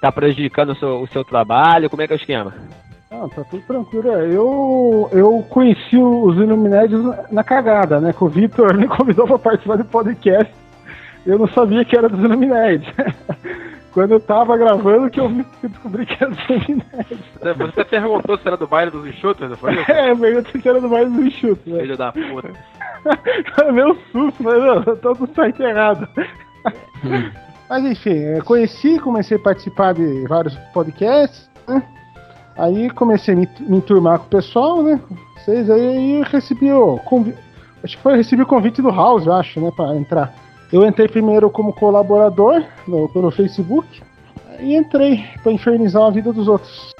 Tá 0.00 0.12
prejudicando 0.12 0.72
o 0.72 0.76
seu, 0.76 1.00
o 1.02 1.06
seu 1.08 1.24
trabalho? 1.24 1.88
Como 1.88 2.02
é 2.02 2.06
que 2.06 2.12
é 2.12 2.16
o 2.16 2.20
esquema? 2.20 2.52
Não, 3.10 3.28
tá 3.30 3.44
tudo 3.44 3.62
tranquilo. 3.66 4.10
É, 4.12 4.26
Eu, 4.34 5.08
eu 5.12 5.46
conheci 5.48 5.96
os 5.96 6.36
Illuminati 6.36 6.92
na- 6.94 7.24
na 7.30 7.44
cagada, 7.44 7.98
né? 8.00 8.12
Que 8.12 8.22
o 8.24 8.28
Vitor 8.28 8.74
me 8.76 8.86
convidou 8.88 9.26
pra 9.26 9.38
participar 9.38 9.76
do 9.76 9.84
podcast. 9.86 10.52
Eu 11.26 11.38
não 11.38 11.48
sabia 11.48 11.84
que 11.84 11.96
era 11.96 12.08
dos 12.08 12.20
Illuminati. 12.22 12.92
Quando 13.92 14.10
eu 14.10 14.20
tava 14.20 14.56
gravando, 14.56 15.08
que 15.08 15.20
eu 15.20 15.30
descobri 15.62 16.04
que 16.04 16.22
era 16.22 16.30
dos 16.30 16.48
Illuminati. 16.48 17.18
Você 17.40 17.80
até 17.80 18.00
perguntou 18.00 18.38
se 18.38 18.46
era 18.46 18.56
do 18.56 18.66
baile 18.66 18.90
dos 18.90 19.06
enxutos, 19.06 19.48
não 19.48 19.56
foi 19.56 19.74
isso? 19.74 19.84
É, 19.92 20.10
eu 20.10 20.16
perguntei 20.16 20.60
que 20.60 20.68
era 20.68 20.80
do 20.80 20.88
mais 20.88 21.10
do 21.10 21.26
enxuto, 21.26 21.70
né? 21.70 21.80
Filho 21.80 21.96
da 21.96 22.12
puta. 22.12 22.50
Meu 23.72 23.94
susto, 24.10 24.42
mas 24.42 24.58
não, 24.58 24.82
eu 24.82 24.96
tô 24.96 25.12
no 25.12 25.28
site 25.34 25.62
errado. 25.62 26.08
Mas 27.68 27.84
enfim, 27.84 28.40
conheci, 28.44 28.98
comecei 28.98 29.36
a 29.36 29.40
participar 29.40 29.94
de 29.94 30.26
vários 30.26 30.54
podcasts, 30.72 31.50
né? 31.68 31.82
Aí 32.56 32.90
comecei 32.90 33.34
a 33.34 33.36
me, 33.36 33.48
me 33.60 33.78
enturmar 33.78 34.18
com 34.18 34.26
o 34.26 34.30
pessoal, 34.30 34.82
né? 34.82 35.00
Vocês 35.36 35.68
aí 35.68 36.22
recebi 36.30 36.72
o 36.72 36.98
convite. 36.98 37.38
Acho 37.82 37.96
que 37.96 38.02
foi 38.02 38.16
recebi 38.16 38.42
o 38.42 38.46
convite 38.46 38.80
do 38.80 38.90
House, 38.90 39.26
eu 39.26 39.32
acho, 39.34 39.60
né? 39.60 39.70
Pra 39.74 39.94
entrar. 39.96 40.32
Eu 40.72 40.84
entrei 40.84 41.08
primeiro 41.08 41.50
como 41.50 41.72
colaborador 41.72 42.64
no, 42.86 43.30
Facebook 43.30 44.02
e 44.60 44.74
entrei 44.74 45.24
pra 45.42 45.52
infernizar 45.52 46.02
a 46.02 46.10
vida 46.10 46.32
dos 46.32 46.48
outros. 46.48 46.92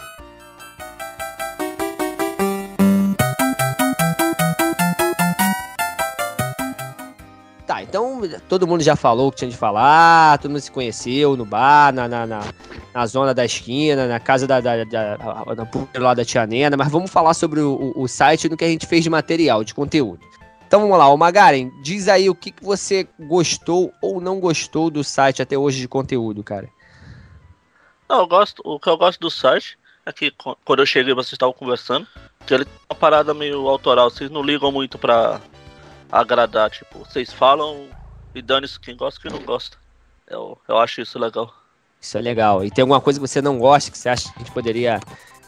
Tá, 7.66 7.83
então 7.83 8.20
todo 8.48 8.66
mundo 8.66 8.83
já 8.83 8.94
falou 8.94 9.29
o 9.29 9.31
que 9.33 9.38
tinha 9.38 9.50
de 9.50 9.57
falar, 9.57 10.38
todo 10.38 10.50
mundo 10.50 10.61
se 10.61 10.70
conheceu 10.70 11.35
no 11.35 11.46
bar, 11.46 11.92
na, 11.94 12.07
na, 12.07 12.27
na, 12.27 12.42
na 12.92 13.07
zona 13.07 13.33
da 13.33 13.44
esquina, 13.44 14.07
na 14.07 14.20
casa 14.20 14.46
da, 14.46 14.61
da, 14.61 14.85
da, 14.85 15.66
puta 15.66 15.98
lá 15.98 16.12
da 16.12 16.24
tia 16.24 16.46
Nena, 16.46 16.77
mas 16.77 16.92
vamos 16.92 17.11
falar 17.11 17.33
sobre 17.33 17.61
o, 17.61 17.92
o, 17.96 18.03
o 18.03 18.09
site 18.09 18.48
no 18.48 18.57
que 18.57 18.64
a 18.64 18.68
gente 18.68 18.87
fez 18.87 19.03
de 19.03 19.09
material, 19.09 19.64
de 19.64 19.74
conteúdo. 19.74 20.20
Então 20.74 20.82
vamos 20.82 20.98
lá, 20.98 21.06
o 21.08 21.16
Magaren, 21.16 21.70
diz 21.84 22.08
aí 22.08 22.28
o 22.28 22.34
que, 22.34 22.50
que 22.50 22.64
você 22.64 23.06
gostou 23.16 23.94
ou 24.02 24.20
não 24.20 24.40
gostou 24.40 24.90
do 24.90 25.04
site 25.04 25.40
até 25.40 25.56
hoje 25.56 25.78
de 25.78 25.87
conteúdo, 25.87 26.42
cara. 26.42 26.68
Não, 28.08 28.18
eu 28.18 28.26
gosto, 28.26 28.60
o 28.64 28.80
que 28.80 28.88
eu 28.88 28.96
gosto 28.96 29.20
do 29.20 29.30
site 29.30 29.78
é 30.04 30.12
que 30.12 30.32
qu- 30.32 30.56
quando 30.64 30.80
eu 30.80 30.87
cheguei 30.87 31.14
vocês 31.14 31.34
estavam 31.34 31.52
conversando, 31.52 32.08
que 32.44 32.52
ele 32.52 32.64
tem 32.64 32.74
uma 32.90 32.96
parada 32.98 33.32
meio 33.32 33.68
autoral, 33.68 34.10
vocês 34.10 34.28
não 34.32 34.42
ligam 34.42 34.72
muito 34.72 34.98
pra 34.98 35.40
agradar, 36.10 36.68
tipo, 36.72 36.98
vocês 36.98 37.32
falam 37.32 37.87
e 38.34 38.42
dane-se 38.42 38.80
quem 38.80 38.96
gosta 38.96 39.20
e 39.20 39.22
quem 39.22 39.30
não 39.30 39.46
gosta. 39.46 39.76
Eu, 40.26 40.58
eu 40.66 40.76
acho 40.78 41.00
isso 41.00 41.20
legal. 41.20 41.54
Isso 42.00 42.18
é 42.18 42.20
legal. 42.20 42.64
E 42.64 42.70
tem 42.72 42.82
alguma 42.82 43.00
coisa 43.00 43.20
que 43.20 43.28
você 43.28 43.40
não 43.40 43.60
gosta, 43.60 43.92
que 43.92 43.96
você 43.98 44.08
acha 44.08 44.24
que 44.24 44.34
a 44.34 44.38
gente 44.40 44.50
poderia 44.52 44.98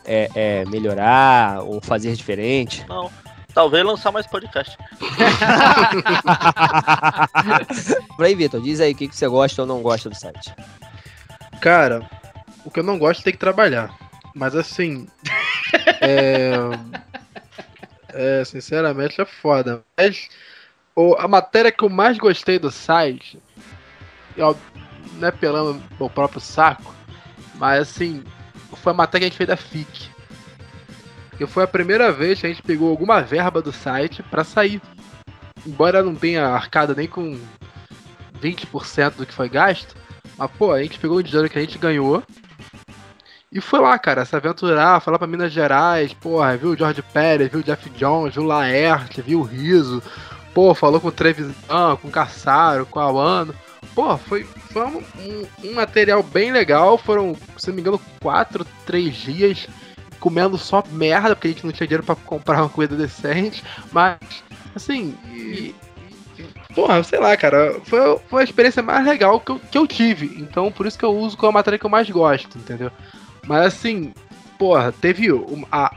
é, 0.05 0.31
é, 0.37 0.65
melhorar 0.67 1.65
ou 1.65 1.81
fazer 1.81 2.15
diferente? 2.15 2.87
Não, 2.89 3.11
talvez 3.57 3.83
lançar 3.83 4.13
mais 4.13 4.27
podcast. 4.27 4.77
Por 8.15 8.27
aí, 8.27 8.35
Vitor, 8.35 8.61
diz 8.61 8.83
aí 8.83 8.93
o 8.93 8.95
que, 8.95 9.09
que 9.09 9.17
você 9.17 9.27
gosta 9.27 9.63
ou 9.63 9.69
não 9.69 9.81
gosta 9.81 10.11
do 10.11 10.15
site. 10.15 10.55
Cara, 11.63 12.07
o 12.67 12.71
que 12.71 12.81
eu 12.81 12.85
não 12.85 12.99
gosto 12.99 13.21
é 13.21 13.25
ter 13.25 13.33
que 13.33 13.39
trabalhar. 13.39 13.97
Mas 14.35 14.55
assim. 14.55 15.09
é. 16.03 16.53
É, 18.13 18.45
sinceramente 18.45 19.23
é 19.23 19.25
foda. 19.25 19.83
Mas 19.97 20.29
o- 20.95 21.17
a 21.19 21.27
matéria 21.27 21.73
que 21.73 21.83
eu 21.83 21.89
mais 21.89 22.19
gostei 22.19 22.59
do 22.59 22.71
site, 22.71 23.39
eu, 24.37 24.55
não 25.15 25.29
é 25.29 25.31
pelando 25.31 25.83
o 25.99 26.11
próprio 26.11 26.43
saco, 26.43 26.95
mas 27.55 27.81
assim, 27.81 28.23
foi 28.83 28.93
a 28.93 28.97
matéria 28.97 29.21
que 29.21 29.25
a 29.25 29.29
gente 29.31 29.39
fez 29.39 29.49
da 29.49 29.57
FIC. 29.57 30.15
Que 31.39 31.47
foi 31.47 31.65
a 31.65 31.69
primeira 31.69 32.11
vez 32.13 32.41
que 32.41 32.47
a 32.47 32.49
gente 32.49 32.63
pegou 32.63 32.89
alguma 32.89 33.21
verba 33.21 33.61
do 33.61 33.73
site 33.73 34.23
pra 34.23 34.43
sair. 34.45 34.81
Embora 35.67 36.03
não 36.03 36.15
tenha 36.15 36.47
arcado 36.47 36.95
nem 36.95 37.07
com 37.09 37.39
20% 38.41 39.17
do 39.17 39.27
que 39.27 39.33
foi 39.35 39.49
gasto, 39.49 39.95
mas 40.39 40.51
pô, 40.53 40.73
a 40.73 40.83
gente 40.83 40.99
pegou 40.99 41.17
o 41.19 41.23
dinheiro 41.23 41.49
que 41.51 41.59
a 41.59 41.61
gente 41.61 41.79
ganhou 41.79 42.23
e 43.51 43.61
foi 43.61 43.81
lá, 43.81 43.99
cara, 43.99 44.25
se 44.25 44.37
aventurar, 44.37 45.01
falar 45.01 45.19
pra 45.19 45.27
Minas 45.27 45.53
Gerais, 45.53 46.13
porra, 46.13 46.57
viu 46.57 46.71
o 46.71 46.77
George 46.77 47.01
Pérez, 47.03 47.51
viu 47.51 47.61
o 47.61 47.63
Jeff 47.63 47.89
Jones, 47.91 48.35
viu 48.35 48.43
o 48.43 48.47
Laerte, 48.47 49.23
viu 49.23 49.41
o 49.41 49.45
Riso, 49.45 50.03
pô, 50.53 50.75
falou 50.75 51.01
com 51.01 51.09
o 51.09 51.13
Trevisan, 51.13 51.97
com 52.01 52.09
o 52.09 52.11
Caçaro, 52.11 52.85
com 52.87 53.01
a 53.01 53.11
Wano. 53.11 53.55
Pô, 53.95 54.17
foi, 54.19 54.45
foi 54.45 54.85
um, 54.85 55.03
um- 55.65 55.75
material 55.75 56.23
bem 56.23 56.53
legal, 56.53 56.99
foram, 56.99 57.35
se 57.57 57.69
não 57.69 57.75
me 57.75 57.81
engano, 57.81 58.01
quatro, 58.21 58.65
três 58.85 59.15
dias 59.15 59.67
comendo 60.21 60.59
só 60.59 60.83
merda, 60.91 61.35
porque 61.35 61.49
a 61.49 61.51
gente 61.51 61.65
não 61.65 61.73
tinha 61.73 61.87
dinheiro 61.87 62.05
pra 62.05 62.15
comprar 62.15 62.63
uma 62.63 62.69
comida 62.69 62.97
decente, 62.97 63.63
mas, 63.93 64.19
assim, 64.75 65.17
e, 65.29 65.75
Porra, 66.77 67.03
sei 67.03 67.19
lá, 67.19 67.35
cara. 67.39 67.81
Foi, 67.85 68.19
foi 68.29 68.43
a 68.43 68.45
experiência 68.45 68.83
mais 68.83 69.05
legal 69.07 69.41
que 69.41 69.51
eu, 69.51 69.59
que 69.59 69.79
eu 69.79 69.87
tive. 69.87 70.39
Então, 70.39 70.71
por 70.71 70.87
isso 70.87 70.99
que 70.99 71.05
eu 71.07 71.17
uso 71.17 71.35
como 71.35 71.49
a 71.49 71.53
matéria 71.53 71.79
que 71.79 71.87
eu 71.87 71.91
mais 71.91 72.09
gosto, 72.11 72.59
entendeu? 72.59 72.91
Mas 73.47 73.67
assim, 73.67 74.13
porra, 74.59 74.93
teve 74.93 75.29
a, 75.73 75.97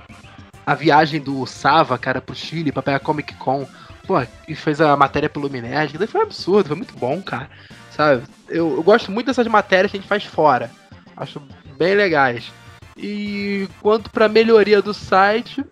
a 0.66 0.76
viagem 0.76 1.20
do 1.20 1.46
Sava, 1.46 1.98
cara, 1.98 2.22
pro 2.22 2.34
Chile 2.34 2.72
pra 2.72 2.82
pegar 2.82 3.00
Comic 3.00 3.34
Con. 3.34 3.68
Pô, 4.08 4.16
e 4.48 4.56
fez 4.56 4.80
a 4.80 4.96
matéria 4.96 5.30
pelo 5.30 5.50
Minerd. 5.50 5.98
Daí 5.98 6.08
foi 6.08 6.22
um 6.22 6.24
absurdo, 6.24 6.68
foi 6.68 6.78
muito 6.78 6.98
bom, 6.98 7.22
cara. 7.22 7.50
Sabe? 7.92 8.24
Eu, 8.48 8.78
eu 8.78 8.84
gosto 8.84 9.12
muito 9.12 9.28
dessas 9.28 9.48
matérias 9.48 9.92
que 9.92 9.98
a 9.98 10.00
gente 10.00 10.10
faz 10.10 10.24
fora. 10.24 10.72
Acho 11.18 11.42
bem 11.78 11.94
legais. 11.94 12.54
E 13.02 13.68
quanto 13.82 14.10
pra 14.12 14.28
melhoria 14.28 14.82
do 14.82 14.94
site, 14.94 15.64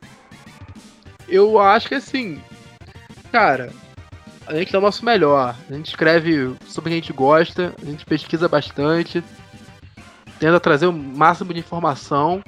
eu 1.27 1.59
acho 1.59 1.89
que 1.89 1.95
assim, 1.95 2.41
cara, 3.31 3.69
a 4.45 4.55
gente 4.55 4.71
dá 4.71 4.79
o 4.79 4.81
nosso 4.81 5.03
melhor. 5.03 5.53
A 5.69 5.73
gente 5.73 5.87
escreve 5.87 6.55
sobre 6.65 6.89
o 6.89 6.91
que 6.91 6.97
a 6.97 7.01
gente 7.01 7.13
gosta, 7.13 7.75
a 7.81 7.85
gente 7.85 8.05
pesquisa 8.05 8.47
bastante, 8.47 9.21
tenta 10.39 10.59
trazer 10.59 10.87
o 10.87 10.93
máximo 10.93 11.53
de 11.53 11.59
informação. 11.59 12.41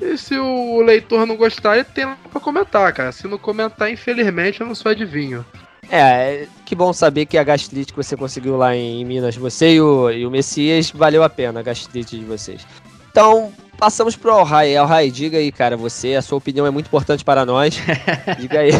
E 0.00 0.18
se 0.18 0.36
o 0.36 0.82
leitor 0.82 1.24
não 1.24 1.36
gostar, 1.36 1.76
ele 1.76 1.84
tem 1.84 2.12
pra 2.30 2.40
comentar, 2.40 2.92
cara. 2.92 3.12
Se 3.12 3.28
não 3.28 3.38
comentar, 3.38 3.88
infelizmente, 3.92 4.60
eu 4.60 4.66
não 4.66 4.74
sou 4.74 4.90
adivinho. 4.90 5.46
É, 5.88 6.48
que 6.64 6.74
bom 6.74 6.92
saber 6.92 7.26
que 7.26 7.38
a 7.38 7.44
gastrite 7.44 7.92
que 7.92 8.02
você 8.02 8.16
conseguiu 8.16 8.56
lá 8.56 8.74
em 8.74 9.04
Minas, 9.04 9.36
você 9.36 9.74
e 9.74 9.80
o, 9.80 10.10
e 10.10 10.26
o 10.26 10.30
Messias, 10.30 10.90
valeu 10.90 11.22
a 11.22 11.28
pena 11.28 11.60
a 11.60 11.62
gastrite 11.62 12.18
de 12.18 12.24
vocês. 12.24 12.66
Então, 13.12 13.52
passamos 13.78 14.16
pro 14.16 14.32
Alhai. 14.32 14.74
Alhai, 14.74 15.10
diga 15.10 15.36
aí, 15.36 15.52
cara, 15.52 15.76
você, 15.76 16.14
a 16.14 16.22
sua 16.22 16.38
opinião 16.38 16.66
é 16.66 16.70
muito 16.70 16.86
importante 16.86 17.22
para 17.22 17.44
nós. 17.44 17.76
diga 18.40 18.60
aí. 18.60 18.70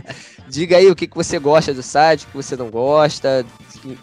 diga 0.48 0.78
aí 0.78 0.90
o 0.90 0.96
que, 0.96 1.06
que 1.06 1.14
você 1.14 1.38
gosta 1.38 1.74
do 1.74 1.82
site, 1.82 2.24
o 2.24 2.28
que 2.28 2.36
você 2.36 2.56
não 2.56 2.70
gosta, 2.70 3.44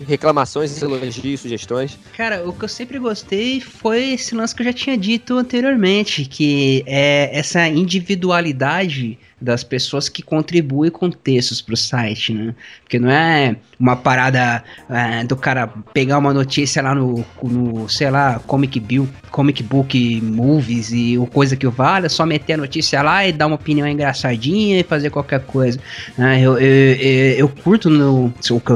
reclamações, 0.07 0.79
elogios, 0.79 1.41
sugestões. 1.41 1.97
Cara, 2.15 2.47
o 2.47 2.53
que 2.53 2.65
eu 2.65 2.69
sempre 2.69 2.99
gostei 2.99 3.59
foi 3.59 4.13
esse 4.13 4.35
lance 4.35 4.53
que 4.53 4.61
eu 4.61 4.65
já 4.65 4.73
tinha 4.73 4.97
dito 4.97 5.37
anteriormente, 5.37 6.23
que 6.25 6.83
é 6.85 7.31
essa 7.33 7.67
individualidade 7.67 9.17
das 9.41 9.63
pessoas 9.63 10.09
que 10.09 10.21
contribuem 10.21 10.91
com 10.91 11.09
textos 11.09 11.61
pro 11.61 11.75
site, 11.77 12.33
né? 12.33 12.53
Porque 12.81 12.99
não 12.99 13.09
é 13.09 13.55
uma 13.79 13.95
parada 13.95 14.63
é, 14.89 15.23
do 15.23 15.35
cara 15.35 15.67
pegar 15.93 16.17
uma 16.17 16.33
notícia 16.33 16.81
lá 16.81 16.93
no, 16.93 17.25
no 17.43 17.87
sei 17.87 18.09
lá, 18.09 18.39
Comic, 18.39 18.79
Bill, 18.79 19.07
Comic 19.31 19.63
Book 19.63 20.21
Movies 20.21 20.91
e 20.91 21.17
o 21.17 21.25
coisa 21.25 21.55
que 21.55 21.67
vale, 21.67 22.07
é 22.07 22.09
só 22.09 22.25
meter 22.25 22.53
a 22.53 22.57
notícia 22.57 23.01
lá 23.01 23.25
e 23.25 23.31
dar 23.31 23.47
uma 23.47 23.55
opinião 23.55 23.87
engraçadinha 23.87 24.79
e 24.79 24.83
fazer 24.83 25.09
qualquer 25.09 25.41
coisa. 25.41 25.79
Né? 26.17 26.41
Eu, 26.41 26.57
eu, 26.57 26.95
eu, 26.95 27.31
eu 27.37 27.49
curto 27.49 27.89
no. 27.89 28.33
O 28.49 28.59
que 28.59 28.71
eu, 28.71 28.75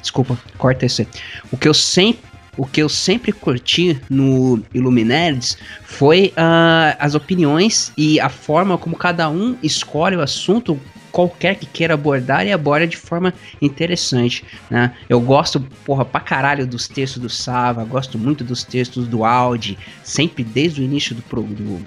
desculpa, 0.00 0.38
corta 0.56 0.86
esse. 0.86 1.06
O 1.52 1.56
que 1.56 1.68
eu 1.68 1.74
sempre 1.74 2.29
o 2.56 2.66
que 2.66 2.82
eu 2.82 2.88
sempre 2.88 3.32
curti 3.32 4.00
no 4.08 4.62
Illuminerds 4.74 5.56
foi 5.84 6.32
uh, 6.36 6.96
as 6.98 7.14
opiniões 7.14 7.92
e 7.96 8.20
a 8.20 8.28
forma 8.28 8.76
como 8.76 8.96
cada 8.96 9.28
um 9.28 9.56
escolhe 9.62 10.16
o 10.16 10.20
assunto 10.20 10.78
qualquer 11.10 11.56
que 11.56 11.66
queira 11.66 11.94
abordar 11.94 12.46
e 12.46 12.52
aborda 12.52 12.86
de 12.86 12.96
forma 12.96 13.34
interessante, 13.60 14.44
né? 14.70 14.94
Eu 15.08 15.20
gosto, 15.20 15.60
porra, 15.84 16.04
pra 16.04 16.20
caralho 16.20 16.66
dos 16.66 16.86
textos 16.86 17.20
do 17.20 17.28
Sava, 17.28 17.84
gosto 17.84 18.18
muito 18.18 18.44
dos 18.44 18.62
textos 18.62 19.08
do 19.08 19.24
Audi, 19.24 19.76
sempre 20.04 20.44
desde 20.44 20.80
o 20.80 20.84
início 20.84 21.14
do, 21.14 21.22
do 21.42 21.84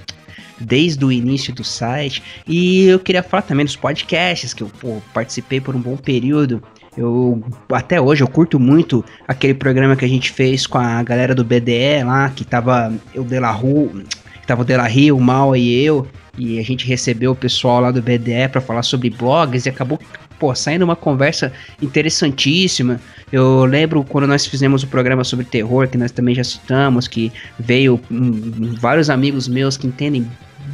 desde 0.59 1.03
o 1.03 1.11
início 1.11 1.53
do 1.53 1.63
site. 1.63 2.21
E 2.47 2.85
eu 2.85 2.99
queria 2.99 3.23
falar 3.23 3.41
também 3.41 3.65
dos 3.65 3.75
podcasts, 3.75 4.53
que 4.53 4.63
eu 4.63 4.71
participei 5.13 5.59
por 5.59 5.75
um 5.75 5.81
bom 5.81 5.97
período. 5.97 6.63
Eu 6.97 7.43
até 7.71 7.99
hoje 7.99 8.23
eu 8.23 8.27
curto 8.27 8.59
muito 8.59 9.03
aquele 9.27 9.53
programa 9.53 9.95
que 9.95 10.05
a 10.05 10.07
gente 10.07 10.31
fez 10.31 10.67
com 10.67 10.77
a 10.77 11.01
galera 11.01 11.33
do 11.33 11.43
BDE 11.43 12.03
lá, 12.05 12.29
que 12.29 12.45
tava 12.45 12.93
o 13.15 13.23
De 13.23 13.39
La 13.39 13.59
que 13.59 14.47
tava 14.47 14.61
o 14.61 14.65
De 14.65 14.75
La 14.75 14.87
Rio, 14.87 15.17
o 15.17 15.21
Mal 15.21 15.55
e 15.55 15.83
eu, 15.83 16.07
e 16.37 16.59
a 16.59 16.63
gente 16.63 16.85
recebeu 16.85 17.31
o 17.31 17.35
pessoal 17.35 17.79
lá 17.79 17.91
do 17.91 18.01
BDE 18.01 18.47
para 18.51 18.61
falar 18.61 18.83
sobre 18.83 19.09
blogs 19.09 19.65
e 19.65 19.69
acabou 19.69 19.99
pô, 20.39 20.53
saindo 20.53 20.83
uma 20.83 20.95
conversa 20.95 21.53
interessantíssima. 21.81 22.99
Eu 23.31 23.65
lembro 23.65 24.03
quando 24.03 24.27
nós 24.27 24.45
fizemos 24.45 24.83
o 24.83 24.87
programa 24.87 25.23
sobre 25.23 25.45
terror, 25.45 25.87
que 25.87 25.97
nós 25.97 26.11
também 26.11 26.35
já 26.35 26.43
citamos, 26.43 27.07
que 27.07 27.31
veio 27.57 27.99
um, 28.11 28.75
vários 28.79 29.09
amigos 29.09 29.47
meus 29.47 29.77
que 29.77 29.87
entendem 29.87 30.27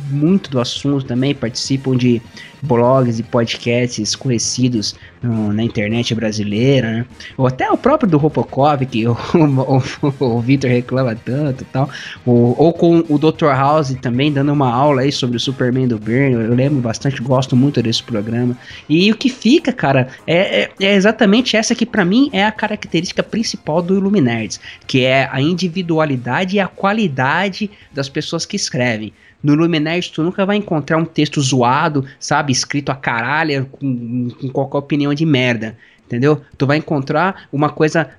muito 0.10 0.50
do 0.50 0.60
assunto 0.60 1.06
também, 1.06 1.34
participam 1.36 1.96
de 1.96 2.22
blogs 2.62 3.20
e 3.20 3.24
podcasts 3.24 4.16
conhecidos 4.16 4.96
no, 5.22 5.54
na 5.54 5.64
internet 5.64 6.14
brasileira, 6.14 6.92
né? 6.92 7.06
Ou 7.38 7.48
até 7.48 7.70
o 7.70 7.78
próprio 7.78 8.10
do 8.10 8.18
Robocop, 8.18 8.86
que 8.86 9.08
o, 9.08 9.14
o, 9.14 10.26
o 10.26 10.42
Victor 10.42 10.70
reclama 10.70 11.16
tanto 11.16 11.64
e 11.64 11.66
tal. 11.66 11.90
Ou, 12.26 12.56
ou 12.58 12.74
com 12.74 13.04
o 13.08 13.18
Dr. 13.18 13.48
House 13.48 13.96
também 14.02 14.32
dando 14.32 14.52
uma 14.52 14.72
aula 14.72 15.02
aí 15.02 15.12
sobre 15.12 15.38
o 15.38 15.40
Superman 15.40 15.88
do 15.88 15.98
Byrne. 15.98 16.34
Eu 16.34 16.56
lembro 16.56 16.80
bastante, 16.82 17.22
gosto 17.22 17.56
muito 17.56 17.82
desse 17.82 18.04
programa. 18.04 18.58
E 18.88 19.12
o 19.12 19.16
que 19.16 19.30
fica, 19.30 19.72
cara, 19.72 20.08
é, 20.26 20.64
é, 20.64 20.72
é 20.80 20.96
exatamente 20.96 21.56
essa 21.56 21.76
que 21.76 21.86
para 21.86 22.06
mim 22.06 22.30
é 22.34 22.44
a 22.46 22.52
característica 22.52 23.24
principal 23.24 23.82
do 23.82 23.96
Illuminards, 23.96 24.60
que 24.88 25.04
é 25.06 25.30
a 25.32 25.42
individualidade 25.42 26.58
e 26.58 26.60
a 26.60 26.68
qualidade 26.68 27.70
das 27.92 28.10
pessoas 28.10 28.46
que 28.46 28.56
escrevem. 28.56 29.14
No 29.42 29.56
Luminers 29.56 30.10
tu 30.10 30.22
nunca 30.22 30.46
vai 30.46 30.58
encontrar 30.58 30.98
um 30.98 31.06
texto 31.06 31.42
zoado, 31.42 32.06
sabe, 32.20 32.52
escrito 32.52 32.92
a 32.92 32.96
caralho, 32.96 33.66
com, 33.68 34.30
com 34.30 34.50
qualquer 34.50 34.78
opinião 34.78 35.14
de 35.14 35.26
merda, 35.26 35.78
entendeu? 36.06 36.42
Tu 36.58 36.68
vai 36.68 36.78
encontrar 36.78 37.48
uma 37.52 37.70
coisa 37.70 38.10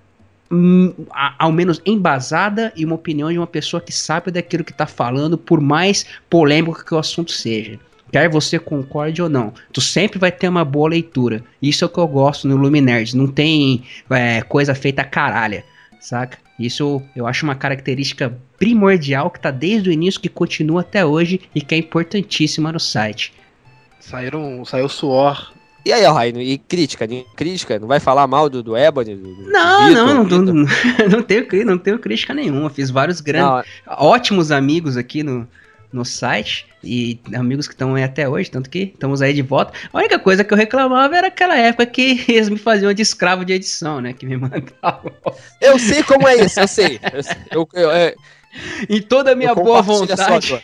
hum, 0.51 0.93
ao 1.39 1.53
menos 1.53 1.81
embasada 1.85 2.73
e 2.75 2.85
uma 2.85 2.95
opinião 2.95 3.31
de 3.31 3.39
uma 3.39 3.47
pessoa 3.47 3.81
que 3.81 3.93
sabe 3.93 4.31
daquilo 4.31 4.65
que 4.65 4.73
tá 4.73 4.87
falando, 4.87 5.37
por 5.37 5.61
mais 5.61 6.07
polêmico 6.29 6.85
que 6.85 6.95
o 6.95 6.99
assunto 6.99 7.33
seja. 7.33 7.79
Quer 8.11 8.29
você 8.29 8.59
concorde 8.59 9.23
ou 9.23 9.29
não, 9.29 9.53
tu 9.73 9.81
sempre 9.81 10.19
vai 10.19 10.33
ter 10.33 10.49
uma 10.49 10.65
boa 10.65 10.89
leitura. 10.89 11.45
Isso 11.63 11.85
é 11.85 11.87
o 11.87 11.91
que 11.91 11.99
eu 11.99 12.09
gosto 12.09 12.49
no 12.49 12.57
Luminers. 12.57 13.15
Não 13.15 13.29
tem 13.29 13.85
é, 14.11 14.43
coisa 14.43 14.75
feita 14.75 15.03
a 15.03 15.05
caralha, 15.05 15.65
saca? 16.01 16.39
Isso 16.59 17.03
eu 17.15 17.27
acho 17.27 17.45
uma 17.45 17.55
característica 17.55 18.37
primordial 18.59 19.31
que 19.31 19.41
tá 19.41 19.51
desde 19.51 19.91
o 19.91 19.93
início, 19.93 20.21
que 20.21 20.29
continua 20.29 20.81
até 20.81 21.05
hoje 21.05 21.41
e 21.55 21.61
que 21.61 21.75
é 21.75 21.79
importantíssima 21.79 22.73
no 22.73 22.81
site. 22.81 23.33
Saíram, 24.01 24.65
saiu 24.65 24.89
suor. 24.89 25.53
E 25.85 25.93
aí, 25.93 26.05
Raino, 26.05 26.41
e 26.41 26.59
crítica? 26.59 27.09
Crítica? 27.35 27.79
Não 27.79 27.89
vai 27.89 28.01
falar 28.01 28.27
mal 28.27 28.51
do, 28.51 28.63
do 28.63 28.77
Ebony? 28.77 29.17
Do, 29.17 29.35
do 29.35 29.51
não, 29.51 29.87
Victor, 29.87 30.07
não, 30.07 30.25
não, 30.25 30.43
não, 30.43 30.67
não, 31.11 31.23
tenho, 31.23 31.47
não 31.65 31.79
tenho 31.79 31.99
crítica 31.99 32.35
nenhuma. 32.35 32.69
Fiz 32.69 32.91
vários 32.91 33.21
grandes, 33.21 33.71
não. 33.87 33.97
ótimos 33.97 34.51
amigos 34.51 34.97
aqui 34.97 35.23
no, 35.23 35.49
no 35.93 36.05
site 36.05 36.67
e 36.83 37.21
amigos 37.35 37.67
que 37.67 37.75
estão 37.75 37.95
aí 37.95 38.03
até 38.03 38.29
hoje, 38.29 38.51
tanto 38.51 38.71
que 38.71 38.93
estamos 38.95 39.21
aí 39.21 39.35
de 39.35 39.43
volta. 39.43 39.73
A 39.93 39.99
única 39.99 40.19
coisa 40.19 40.43
que 40.45 40.53
eu 40.53 40.59
reclamava 40.59 41.17
era 41.17 41.27
aquela 41.27 41.57
época 41.57 41.87
que 41.87 42.25
eles 42.29 42.49
me 42.49 42.59
faziam 42.59 42.93
de 42.93 43.03
escravo 43.03 43.45
de 43.45 43.53
edição, 43.53 44.01
né? 44.01 44.13
Que 44.13 44.27
me 44.27 44.37
mandavam. 44.37 45.13
Eu 45.61 45.79
sei 45.79 46.03
como 46.03 46.27
é 46.27 46.37
isso, 46.37 46.61
eu 46.61 46.69
sei. 46.69 47.01
Eu, 47.51 47.69
eu, 47.73 47.83
eu, 47.83 47.91
é... 47.91 48.15
em 48.89 49.01
toda 49.01 49.33
a 49.33 49.37
minha 49.37 49.55
boa 49.55 49.83
vontade. 49.83 50.63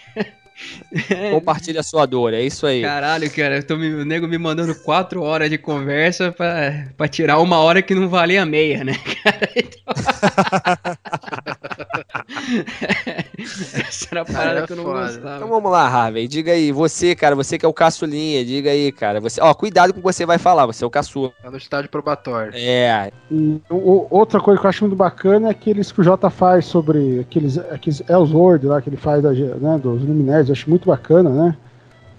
Compartilha 1.33 1.81
a 1.81 1.83
sua 1.83 2.07
dor, 2.07 2.33
é 2.33 2.41
isso 2.41 2.67
aí. 2.67 2.81
Caralho, 2.81 3.31
cara, 3.31 3.57
eu 3.57 3.63
tô 3.63 3.77
me, 3.77 3.93
o 3.93 4.07
nego 4.07 4.27
me 4.27 4.39
mandando 4.39 4.75
quatro 4.75 5.23
horas 5.23 5.51
de 5.51 5.59
conversa 5.59 6.33
pra, 6.33 6.87
pra 6.97 7.07
tirar 7.07 7.39
uma 7.41 7.59
hora 7.59 7.83
que 7.83 7.95
não 7.95 8.09
valia 8.09 8.47
meia, 8.47 8.83
né, 8.83 8.95
cara? 9.23 9.51
Então... 9.55 9.95
Essa 13.75 14.09
era 14.11 14.23
a 14.23 14.25
parada 14.25 14.61
é 14.61 14.67
que 14.67 14.73
eu 14.73 14.77
não 14.77 14.85
foda. 14.85 15.07
gostava. 15.07 15.37
Então 15.37 15.49
vamos 15.49 15.71
lá, 15.71 15.87
Harvey, 15.87 16.27
diga 16.29 16.53
aí, 16.53 16.73
você, 16.73 17.15
cara, 17.15 17.35
você 17.35 17.59
que 17.59 17.65
é 17.65 17.69
o 17.69 17.73
caçulinha, 17.73 18.45
diga 18.45 18.71
aí, 18.71 18.91
cara. 18.93 19.21
Você, 19.21 19.41
ó, 19.41 19.53
cuidado 19.55 19.93
com 19.93 20.01
o 20.01 20.03
que 20.03 20.13
você 20.13 20.27
vai 20.27 20.39
falar, 20.39 20.67
você 20.67 20.85
é 20.85 20.87
o 20.87 20.91
caçula. 20.91 21.33
Tá 21.43 21.51
no 21.51 21.57
estádio 21.57 21.91
probatório. 21.91 22.53
É. 22.55 23.11
E 23.31 23.61
o, 23.71 24.07
outra 24.11 24.41
coisa 24.41 24.61
que 24.61 24.67
eu 24.67 24.71
acho 24.71 24.85
muito 24.85 24.97
bacana 24.97 25.49
é 25.49 25.51
aqueles 25.51 25.93
que 25.93 26.01
o 26.01 26.05
Jota 26.05 26.31
faz 26.31 26.67
sobre 26.67 27.21
aqueles, 27.21 27.59
aqueles 27.59 28.03
Ellsworth 28.09 28.65
lá 28.65 28.83
que 28.83 28.89
ele 28.89 28.97
faz 28.97 29.23
da, 29.23 29.33
né, 29.33 29.79
dos 29.79 30.03
Luminérs, 30.03 30.49
eu 30.49 30.53
acho 30.53 30.69
muito 30.69 30.87
bacana, 30.87 31.31
né? 31.31 31.57